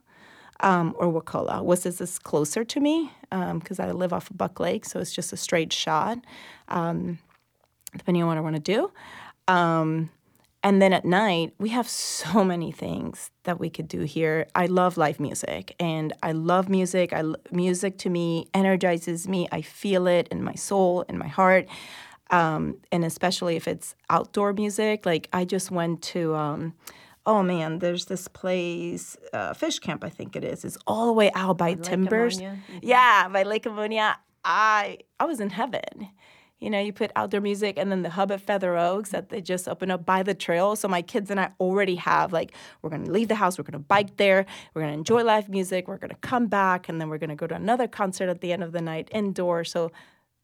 um, 0.61 0.95
or 0.97 1.11
Wakulla. 1.11 1.61
Wacissa 1.63 2.01
is 2.01 2.19
closer 2.19 2.63
to 2.63 2.79
me 2.79 3.11
because 3.29 3.79
um, 3.79 3.89
I 3.89 3.91
live 3.91 4.13
off 4.13 4.29
of 4.29 4.37
Buck 4.37 4.59
Lake, 4.59 4.85
so 4.85 4.99
it's 4.99 5.13
just 5.13 5.33
a 5.33 5.37
straight 5.37 5.73
shot, 5.73 6.19
um, 6.69 7.19
depending 7.97 8.23
on 8.23 8.29
what 8.29 8.37
I 8.37 8.41
want 8.41 8.55
to 8.55 8.61
do. 8.61 8.91
And 10.63 10.79
then 10.81 10.93
at 10.93 11.05
night, 11.05 11.53
we 11.57 11.69
have 11.69 11.87
so 11.89 12.43
many 12.53 12.71
things 12.71 13.31
that 13.43 13.59
we 13.59 13.69
could 13.69 13.87
do 13.87 14.01
here. 14.01 14.47
I 14.55 14.67
love 14.67 14.97
live 14.97 15.19
music 15.19 15.75
and 15.79 16.13
I 16.21 16.33
love 16.33 16.69
music. 16.69 17.13
I 17.13 17.23
music 17.51 17.97
to 17.99 18.09
me 18.09 18.47
energizes 18.53 19.27
me. 19.27 19.47
I 19.51 19.61
feel 19.61 20.07
it 20.07 20.27
in 20.29 20.43
my 20.43 20.55
soul, 20.55 21.01
in 21.09 21.17
my 21.17 21.27
heart. 21.27 21.67
Um, 22.29 22.77
and 22.91 23.03
especially 23.03 23.55
if 23.57 23.67
it's 23.67 23.95
outdoor 24.09 24.53
music, 24.53 25.05
like 25.05 25.27
I 25.33 25.43
just 25.43 25.69
went 25.69 26.01
to 26.03 26.35
um, 26.35 26.73
oh 27.25 27.43
man, 27.43 27.79
there's 27.79 28.05
this 28.05 28.27
place, 28.27 29.17
uh, 29.33 29.53
Fish 29.53 29.79
Camp, 29.79 30.03
I 30.03 30.09
think 30.09 30.35
it 30.35 30.43
is. 30.43 30.63
It's 30.65 30.77
all 30.87 31.07
the 31.07 31.13
way 31.13 31.31
out 31.35 31.57
by 31.57 31.71
Lake 31.71 31.83
Timbers. 31.83 32.39
Mm-hmm. 32.39 32.79
Yeah, 32.81 33.27
by 33.27 33.43
Lake 33.43 33.63
Iamonia. 33.63 34.15
I 34.43 34.99
I 35.19 35.25
was 35.25 35.39
in 35.39 35.49
heaven 35.49 36.09
you 36.61 36.69
know, 36.69 36.79
you 36.79 36.93
put 36.93 37.11
outdoor 37.15 37.41
music 37.41 37.77
and 37.77 37.91
then 37.91 38.03
the 38.03 38.11
hub 38.11 38.31
at 38.31 38.39
Feather 38.39 38.77
Oaks 38.77 39.09
that 39.09 39.29
they 39.29 39.41
just 39.41 39.67
opened 39.67 39.91
up 39.91 40.05
by 40.05 40.21
the 40.21 40.35
trail. 40.35 40.75
So 40.75 40.87
my 40.87 41.01
kids 41.01 41.31
and 41.31 41.39
I 41.39 41.49
already 41.59 41.95
have 41.95 42.31
like, 42.31 42.53
we're 42.81 42.91
gonna 42.91 43.09
leave 43.09 43.29
the 43.29 43.35
house, 43.35 43.57
we're 43.57 43.63
gonna 43.63 43.79
bike 43.79 44.17
there, 44.17 44.45
we're 44.73 44.83
gonna 44.83 44.93
enjoy 44.93 45.23
live 45.23 45.49
music, 45.49 45.87
we're 45.87 45.97
gonna 45.97 46.13
come 46.21 46.45
back, 46.45 46.87
and 46.87 47.01
then 47.01 47.09
we're 47.09 47.17
gonna 47.17 47.35
go 47.35 47.47
to 47.47 47.55
another 47.55 47.87
concert 47.87 48.29
at 48.29 48.41
the 48.41 48.53
end 48.53 48.63
of 48.63 48.73
the 48.73 48.81
night 48.81 49.09
indoor. 49.11 49.63
So 49.63 49.91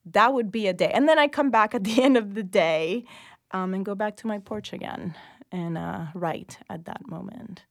that 0.07 0.33
would 0.33 0.51
be 0.51 0.67
a 0.67 0.73
day. 0.73 0.89
And 0.91 1.07
then 1.07 1.19
I 1.19 1.27
come 1.27 1.51
back 1.51 1.75
at 1.75 1.83
the 1.83 2.01
end 2.03 2.17
of 2.17 2.33
the 2.33 2.43
day 2.43 3.05
um, 3.51 3.75
and 3.75 3.85
go 3.85 3.93
back 3.93 4.17
to 4.17 4.27
my 4.27 4.39
porch 4.39 4.73
again 4.73 5.13
and 5.51 5.77
uh, 5.77 6.07
write 6.15 6.57
at 6.67 6.85
that 6.85 7.07
moment. 7.07 7.63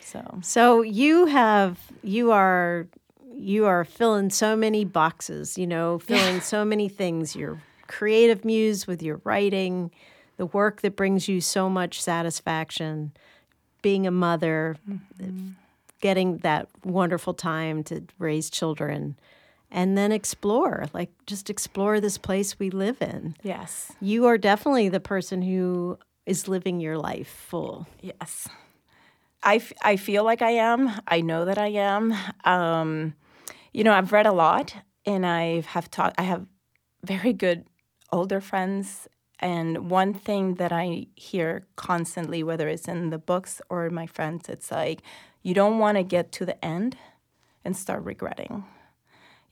So, 0.00 0.38
so 0.42 0.82
you 0.82 1.26
have 1.26 1.78
you 2.02 2.30
are 2.32 2.86
you 3.32 3.66
are 3.66 3.84
filling 3.84 4.30
so 4.30 4.56
many 4.56 4.84
boxes. 4.84 5.58
You 5.58 5.66
know, 5.66 5.98
filling 5.98 6.40
so 6.40 6.64
many 6.64 6.88
things. 6.88 7.36
You're 7.36 7.60
creative 7.90 8.44
muse 8.44 8.86
with 8.86 9.02
your 9.02 9.20
writing, 9.24 9.90
the 10.36 10.46
work 10.46 10.80
that 10.80 10.96
brings 10.96 11.28
you 11.28 11.40
so 11.40 11.68
much 11.68 12.00
satisfaction, 12.00 13.12
being 13.82 14.06
a 14.06 14.10
mother, 14.10 14.76
mm-hmm. 14.88 15.50
getting 16.00 16.38
that 16.38 16.68
wonderful 16.84 17.34
time 17.34 17.82
to 17.82 18.04
raise 18.18 18.48
children, 18.48 19.18
and 19.70 19.98
then 19.98 20.12
explore, 20.12 20.86
like 20.94 21.10
just 21.26 21.50
explore 21.50 22.00
this 22.00 22.16
place 22.16 22.58
we 22.58 22.70
live 22.70 23.02
in. 23.02 23.36
Yes. 23.42 23.92
You 24.00 24.26
are 24.26 24.38
definitely 24.38 24.88
the 24.88 25.00
person 25.00 25.42
who 25.42 25.98
is 26.26 26.48
living 26.48 26.80
your 26.80 26.96
life 26.96 27.28
full. 27.48 27.86
Yes. 28.00 28.48
I, 29.42 29.56
f- 29.56 29.72
I 29.82 29.96
feel 29.96 30.22
like 30.22 30.42
I 30.42 30.50
am. 30.50 30.90
I 31.08 31.22
know 31.22 31.44
that 31.46 31.58
I 31.58 31.68
am. 31.68 32.14
Um, 32.44 33.14
you 33.72 33.84
know, 33.84 33.92
I've 33.92 34.12
read 34.12 34.26
a 34.26 34.32
lot 34.32 34.74
and 35.06 35.26
I 35.26 35.60
have 35.60 35.90
taught, 35.90 36.14
I 36.18 36.22
have 36.22 36.46
very 37.04 37.32
good 37.32 37.64
older 38.12 38.40
friends. 38.40 39.08
And 39.38 39.90
one 39.90 40.12
thing 40.12 40.54
that 40.56 40.72
I 40.72 41.06
hear 41.16 41.66
constantly, 41.76 42.42
whether 42.42 42.68
it's 42.68 42.88
in 42.88 43.10
the 43.10 43.18
books 43.18 43.60
or 43.70 43.88
my 43.90 44.06
friends, 44.06 44.48
it's 44.48 44.70
like, 44.70 45.02
you 45.42 45.54
don't 45.54 45.78
want 45.78 45.96
to 45.96 46.02
get 46.02 46.32
to 46.32 46.44
the 46.44 46.62
end 46.64 46.96
and 47.64 47.76
start 47.76 48.04
regretting. 48.04 48.64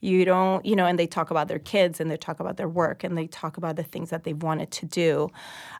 You 0.01 0.23
don't, 0.23 0.65
you 0.65 0.75
know, 0.75 0.85
and 0.85 0.97
they 0.97 1.07
talk 1.07 1.29
about 1.29 1.49
their 1.49 1.59
kids 1.59 1.99
and 1.99 2.09
they 2.09 2.15
talk 2.15 2.39
about 2.39 2.55
their 2.55 2.69
work 2.69 3.03
and 3.03 3.17
they 3.17 3.27
talk 3.27 3.57
about 3.57 3.75
the 3.75 3.83
things 3.83 4.11
that 4.11 4.23
they've 4.23 4.41
wanted 4.41 4.71
to 4.71 4.85
do. 4.85 5.29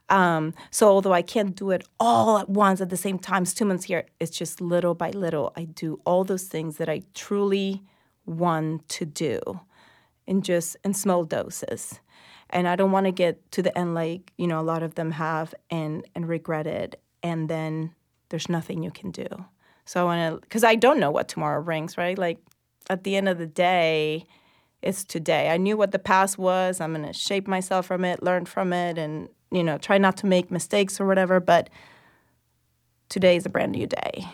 Um, 0.09 0.53
so, 0.71 0.89
although 0.89 1.13
I 1.13 1.21
can't 1.21 1.55
do 1.55 1.71
it 1.71 1.87
all 1.99 2.37
at 2.37 2.49
once 2.49 2.81
at 2.81 2.89
the 2.89 2.97
same 2.97 3.17
time, 3.17 3.43
it's 3.43 3.53
two 3.53 3.63
months 3.63 3.85
here, 3.85 4.07
it's 4.19 4.37
just 4.37 4.59
little 4.59 4.93
by 4.93 5.11
little. 5.11 5.53
I 5.55 5.65
do 5.65 6.01
all 6.05 6.25
those 6.25 6.43
things 6.43 6.77
that 6.77 6.89
I 6.89 7.03
truly 7.13 7.83
want 8.25 8.89
to 8.89 9.05
do 9.05 9.61
in 10.27 10.41
just 10.41 10.75
in 10.83 10.93
small 10.93 11.23
doses. 11.23 12.01
And 12.49 12.67
I 12.67 12.75
don't 12.75 12.91
want 12.91 13.05
to 13.05 13.11
get 13.11 13.51
to 13.53 13.61
the 13.61 13.77
end 13.77 13.93
like 13.93 14.31
you 14.37 14.47
know 14.47 14.59
a 14.59 14.63
lot 14.63 14.83
of 14.83 14.95
them 14.95 15.11
have 15.11 15.53
and 15.69 16.05
and 16.15 16.27
regret 16.27 16.67
it, 16.67 17.01
and 17.23 17.49
then 17.49 17.93
there's 18.29 18.49
nothing 18.49 18.83
you 18.83 18.91
can 18.91 19.11
do. 19.11 19.27
So 19.85 20.01
I 20.01 20.03
want 20.03 20.35
to 20.35 20.41
because 20.41 20.63
I 20.63 20.75
don't 20.75 20.99
know 20.99 21.11
what 21.11 21.27
tomorrow 21.27 21.61
brings, 21.61 21.97
right? 21.97 22.17
Like 22.17 22.39
at 22.89 23.03
the 23.03 23.15
end 23.15 23.29
of 23.29 23.37
the 23.37 23.47
day, 23.47 24.25
it's 24.81 25.03
today. 25.03 25.49
I 25.49 25.57
knew 25.57 25.77
what 25.77 25.91
the 25.91 25.99
past 25.99 26.37
was. 26.37 26.79
I'm 26.79 26.93
gonna 26.93 27.13
shape 27.13 27.47
myself 27.47 27.85
from 27.85 28.05
it, 28.05 28.23
learn 28.23 28.45
from 28.45 28.73
it, 28.73 28.97
and 28.97 29.29
you 29.51 29.63
know 29.63 29.77
try 29.77 29.97
not 29.97 30.17
to 30.17 30.25
make 30.25 30.51
mistakes 30.51 30.99
or 30.99 31.05
whatever. 31.05 31.39
But 31.39 31.69
today 33.09 33.35
is 33.35 33.45
a 33.45 33.49
brand 33.49 33.71
new 33.71 33.87
day, 33.87 34.27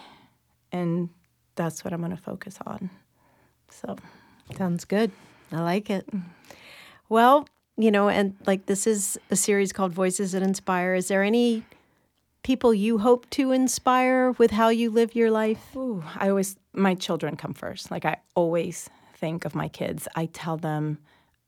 and 0.71 1.09
that's 1.55 1.83
what 1.83 1.93
I'm 1.93 2.01
gonna 2.01 2.17
focus 2.17 2.57
on. 2.65 2.89
So 3.69 3.95
sounds 4.57 4.85
good. 4.85 5.11
I 5.51 5.61
like 5.61 5.89
it. 5.89 6.07
Well, 7.07 7.47
you 7.77 7.91
know, 7.91 8.09
and 8.09 8.35
like 8.45 8.65
this 8.65 8.87
is 8.87 9.17
a 9.29 9.35
series 9.35 9.73
called 9.73 9.93
Voices 9.93 10.31
That 10.31 10.41
Inspire. 10.41 10.93
Is 10.95 11.07
there 11.07 11.23
any 11.23 11.63
people 12.43 12.73
you 12.73 12.99
hope 12.99 13.29
to 13.31 13.51
inspire 13.51 14.31
with 14.31 14.51
how 14.51 14.69
you 14.69 14.89
live 14.89 15.15
your 15.15 15.31
life? 15.31 15.75
Ooh, 15.75 16.03
I 16.15 16.29
always, 16.29 16.55
my 16.73 16.93
children 16.93 17.35
come 17.35 17.53
first. 17.53 17.91
Like 17.91 18.05
I 18.05 18.17
always 18.35 18.89
think 19.15 19.45
of 19.45 19.55
my 19.55 19.67
kids. 19.67 20.07
I 20.15 20.27
tell 20.27 20.57
them 20.57 20.99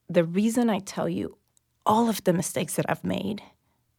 the 0.10 0.24
reason 0.24 0.70
I 0.70 0.80
tell 0.80 1.08
you 1.08 1.38
all 1.86 2.10
of 2.10 2.24
the 2.24 2.34
mistakes 2.34 2.76
that 2.76 2.86
I've 2.90 3.04
made 3.04 3.42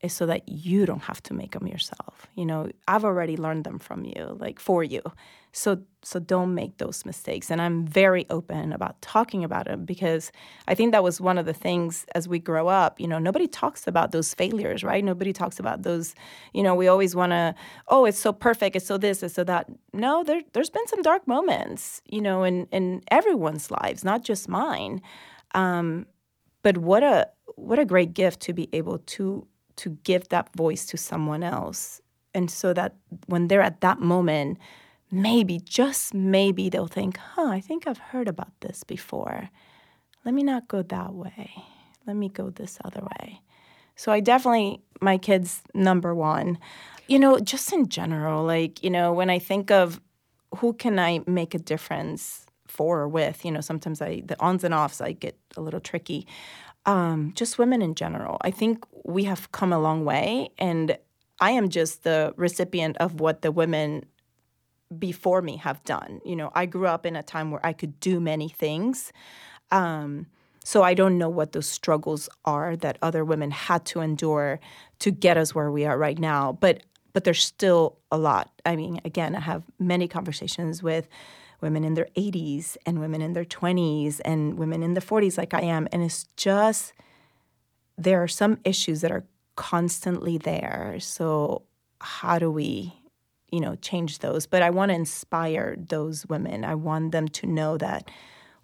is 0.00 0.12
so 0.12 0.26
that 0.26 0.48
you 0.48 0.86
don't 0.86 1.02
have 1.02 1.22
to 1.24 1.34
make 1.34 1.52
them 1.52 1.66
yourself. 1.66 2.28
You 2.36 2.46
know, 2.46 2.70
I've 2.86 3.04
already 3.04 3.36
learned 3.36 3.64
them 3.64 3.78
from 3.78 4.04
you, 4.04 4.36
like 4.38 4.60
for 4.60 4.84
you. 4.84 5.02
So 5.52 5.82
so 6.04 6.20
don't 6.20 6.54
make 6.54 6.78
those 6.78 7.04
mistakes. 7.04 7.50
And 7.50 7.60
I'm 7.60 7.84
very 7.84 8.24
open 8.30 8.72
about 8.72 9.02
talking 9.02 9.42
about 9.42 9.64
them 9.66 9.84
because 9.84 10.30
I 10.68 10.74
think 10.74 10.92
that 10.92 11.02
was 11.02 11.20
one 11.20 11.36
of 11.36 11.46
the 11.46 11.52
things 11.52 12.06
as 12.14 12.28
we 12.28 12.38
grow 12.38 12.68
up, 12.68 13.00
you 13.00 13.08
know, 13.08 13.18
nobody 13.18 13.48
talks 13.48 13.88
about 13.88 14.12
those 14.12 14.32
failures, 14.34 14.84
right? 14.84 15.04
Nobody 15.04 15.32
talks 15.32 15.58
about 15.58 15.82
those, 15.82 16.14
you 16.54 16.62
know, 16.62 16.76
we 16.76 16.86
always 16.86 17.16
want 17.16 17.32
to, 17.32 17.54
oh, 17.88 18.04
it's 18.04 18.18
so 18.20 18.32
perfect, 18.32 18.76
it's 18.76 18.86
so 18.86 18.98
this, 18.98 19.22
it's 19.22 19.34
so 19.34 19.44
that. 19.44 19.66
No, 19.92 20.22
there 20.22 20.42
there's 20.52 20.70
been 20.70 20.86
some 20.86 21.02
dark 21.02 21.26
moments, 21.26 22.02
you 22.04 22.20
know, 22.20 22.44
in 22.44 22.66
in 22.70 23.02
everyone's 23.10 23.70
lives, 23.70 24.04
not 24.04 24.22
just 24.22 24.48
mine. 24.48 25.02
Um, 25.54 26.06
but 26.62 26.78
what 26.78 27.02
a 27.02 27.28
what 27.56 27.78
a 27.78 27.84
great 27.84 28.14
gift 28.14 28.40
to 28.42 28.52
be 28.52 28.68
able 28.72 28.98
to 28.98 29.46
to 29.78 29.90
give 30.04 30.28
that 30.28 30.54
voice 30.54 30.84
to 30.86 30.96
someone 30.96 31.42
else. 31.42 32.00
And 32.34 32.50
so 32.50 32.72
that 32.74 32.94
when 33.26 33.48
they're 33.48 33.62
at 33.62 33.80
that 33.80 34.00
moment, 34.00 34.58
maybe, 35.10 35.60
just 35.60 36.12
maybe, 36.12 36.68
they'll 36.68 36.86
think, 36.86 37.16
huh, 37.16 37.48
I 37.48 37.60
think 37.60 37.86
I've 37.86 37.98
heard 37.98 38.28
about 38.28 38.52
this 38.60 38.84
before. 38.84 39.48
Let 40.24 40.34
me 40.34 40.42
not 40.42 40.68
go 40.68 40.82
that 40.82 41.14
way. 41.14 41.64
Let 42.06 42.16
me 42.16 42.28
go 42.28 42.50
this 42.50 42.78
other 42.84 43.00
way. 43.00 43.40
So 43.96 44.12
I 44.12 44.20
definitely, 44.20 44.82
my 45.00 45.16
kids, 45.16 45.62
number 45.74 46.14
one. 46.14 46.58
You 47.06 47.18
know, 47.18 47.38
just 47.38 47.72
in 47.72 47.88
general, 47.88 48.44
like, 48.44 48.82
you 48.84 48.90
know, 48.90 49.12
when 49.12 49.30
I 49.30 49.38
think 49.38 49.70
of 49.70 50.00
who 50.56 50.74
can 50.74 50.98
I 50.98 51.20
make 51.26 51.54
a 51.54 51.58
difference 51.58 52.46
for 52.66 53.00
or 53.00 53.08
with, 53.08 53.44
you 53.44 53.50
know, 53.50 53.60
sometimes 53.60 54.02
I, 54.02 54.22
the 54.24 54.38
ons 54.40 54.62
and 54.62 54.74
offs, 54.74 55.00
I 55.00 55.12
get 55.12 55.38
a 55.56 55.62
little 55.62 55.80
tricky 55.80 56.26
um, 56.88 57.32
just 57.34 57.58
women 57.58 57.82
in 57.82 57.94
general. 57.94 58.38
I 58.40 58.50
think 58.50 58.84
we 59.08 59.24
have 59.24 59.50
come 59.52 59.72
a 59.72 59.78
long 59.80 60.04
way, 60.04 60.50
and 60.58 60.98
I 61.40 61.52
am 61.52 61.70
just 61.70 62.04
the 62.04 62.34
recipient 62.36 62.98
of 62.98 63.20
what 63.20 63.40
the 63.40 63.50
women 63.50 64.04
before 64.98 65.40
me 65.40 65.56
have 65.56 65.82
done. 65.84 66.20
You 66.26 66.36
know, 66.36 66.52
I 66.54 66.66
grew 66.66 66.86
up 66.86 67.06
in 67.06 67.16
a 67.16 67.22
time 67.22 67.50
where 67.50 67.64
I 67.64 67.72
could 67.72 67.98
do 68.00 68.20
many 68.20 68.50
things. 68.50 69.10
Um, 69.70 70.26
so 70.62 70.82
I 70.82 70.92
don't 70.92 71.16
know 71.16 71.30
what 71.30 71.52
those 71.52 71.66
struggles 71.66 72.28
are 72.44 72.76
that 72.76 72.98
other 73.00 73.24
women 73.24 73.50
had 73.50 73.86
to 73.86 74.00
endure 74.00 74.60
to 74.98 75.10
get 75.10 75.38
us 75.38 75.54
where 75.54 75.70
we 75.70 75.86
are 75.86 75.96
right 75.96 76.18
now. 76.18 76.52
But 76.52 76.82
but 77.14 77.24
there's 77.24 77.42
still 77.42 77.96
a 78.12 78.18
lot. 78.18 78.50
I 78.66 78.76
mean, 78.76 79.00
again, 79.06 79.34
I 79.34 79.40
have 79.40 79.62
many 79.78 80.06
conversations 80.06 80.82
with 80.82 81.08
women 81.62 81.82
in 81.82 81.94
their 81.94 82.08
80s 82.14 82.76
and 82.84 83.00
women 83.00 83.22
in 83.22 83.32
their 83.32 83.46
20s 83.46 84.20
and 84.24 84.58
women 84.58 84.82
in 84.82 84.92
the 84.92 85.00
40s 85.00 85.38
like 85.38 85.54
I 85.54 85.62
am 85.62 85.88
and 85.90 86.02
it's 86.02 86.24
just 86.36 86.92
there 87.98 88.22
are 88.22 88.28
some 88.28 88.58
issues 88.64 89.00
that 89.00 89.10
are 89.10 89.24
constantly 89.56 90.38
there. 90.38 90.96
So 91.00 91.62
how 92.00 92.38
do 92.38 92.50
we 92.50 92.94
you 93.50 93.60
know 93.60 93.74
change 93.76 94.20
those? 94.20 94.46
But 94.46 94.62
I 94.62 94.70
want 94.70 94.90
to 94.90 94.94
inspire 94.94 95.76
those 95.76 96.24
women. 96.26 96.64
I 96.64 96.74
want 96.76 97.12
them 97.12 97.28
to 97.28 97.46
know 97.46 97.76
that 97.78 98.10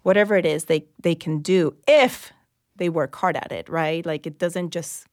whatever 0.03 0.35
it 0.35 0.45
is 0.45 0.65
they 0.65 0.85
they 1.01 1.15
can 1.15 1.39
do 1.39 1.75
if 1.87 2.31
they 2.77 2.89
work 2.89 3.15
hard 3.15 3.35
at 3.35 3.51
it 3.51 3.67
right? 3.69 4.05
Like 4.05 4.25
it 4.25 4.39
doesn't 4.39 4.71
just 4.71 5.05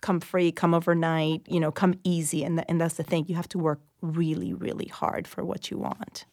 come 0.00 0.20
free 0.20 0.52
come 0.52 0.74
overnight 0.74 1.42
you 1.48 1.58
know 1.58 1.72
come 1.72 1.94
easy. 2.04 2.44
And, 2.44 2.58
the, 2.58 2.70
and 2.70 2.80
that's 2.80 2.94
the 2.94 3.02
thing. 3.02 3.26
You 3.26 3.34
have 3.34 3.48
to 3.48 3.58
work 3.58 3.80
really 4.00 4.54
really 4.54 4.86
hard 4.86 5.26
for 5.26 5.44
what 5.44 5.70
you 5.70 5.78
want 5.78 6.26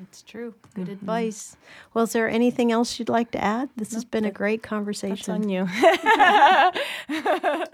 that's 0.00 0.22
true. 0.22 0.54
Good 0.74 0.84
mm-hmm. 0.84 0.92
advice. 0.92 1.56
Well, 1.94 2.04
is 2.04 2.12
there 2.12 2.28
anything 2.28 2.72
else 2.72 2.98
you'd 2.98 3.08
like 3.08 3.30
to 3.32 3.42
add? 3.42 3.70
This 3.76 3.92
has 3.92 4.04
been 4.04 4.24
a 4.24 4.30
great 4.30 4.62
conversation. 4.62 5.16
That's 5.16 5.28
on 5.28 5.48
you. 5.48 5.68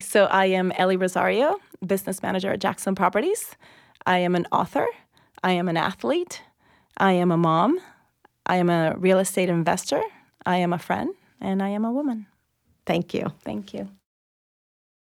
so 0.00 0.24
I 0.26 0.46
am 0.46 0.72
Ely 0.78 0.94
Rosario, 0.94 1.56
business 1.84 2.22
manager 2.22 2.52
at 2.52 2.60
Jackson 2.60 2.94
Properties. 2.94 3.56
I 4.06 4.18
am 4.18 4.34
an 4.34 4.46
author. 4.52 4.86
I 5.42 5.52
am 5.52 5.68
an 5.68 5.76
athlete. 5.76 6.42
I 6.96 7.12
am 7.12 7.30
a 7.30 7.36
mom. 7.36 7.80
I 8.46 8.56
am 8.56 8.70
a 8.70 8.94
real 8.96 9.18
estate 9.18 9.48
investor. 9.48 10.02
I 10.46 10.58
am 10.58 10.72
a 10.72 10.78
friend, 10.78 11.14
and 11.40 11.62
I 11.62 11.70
am 11.70 11.84
a 11.84 11.90
woman. 11.90 12.26
Thank 12.86 13.14
you. 13.14 13.32
Thank 13.42 13.74
you. 13.74 13.88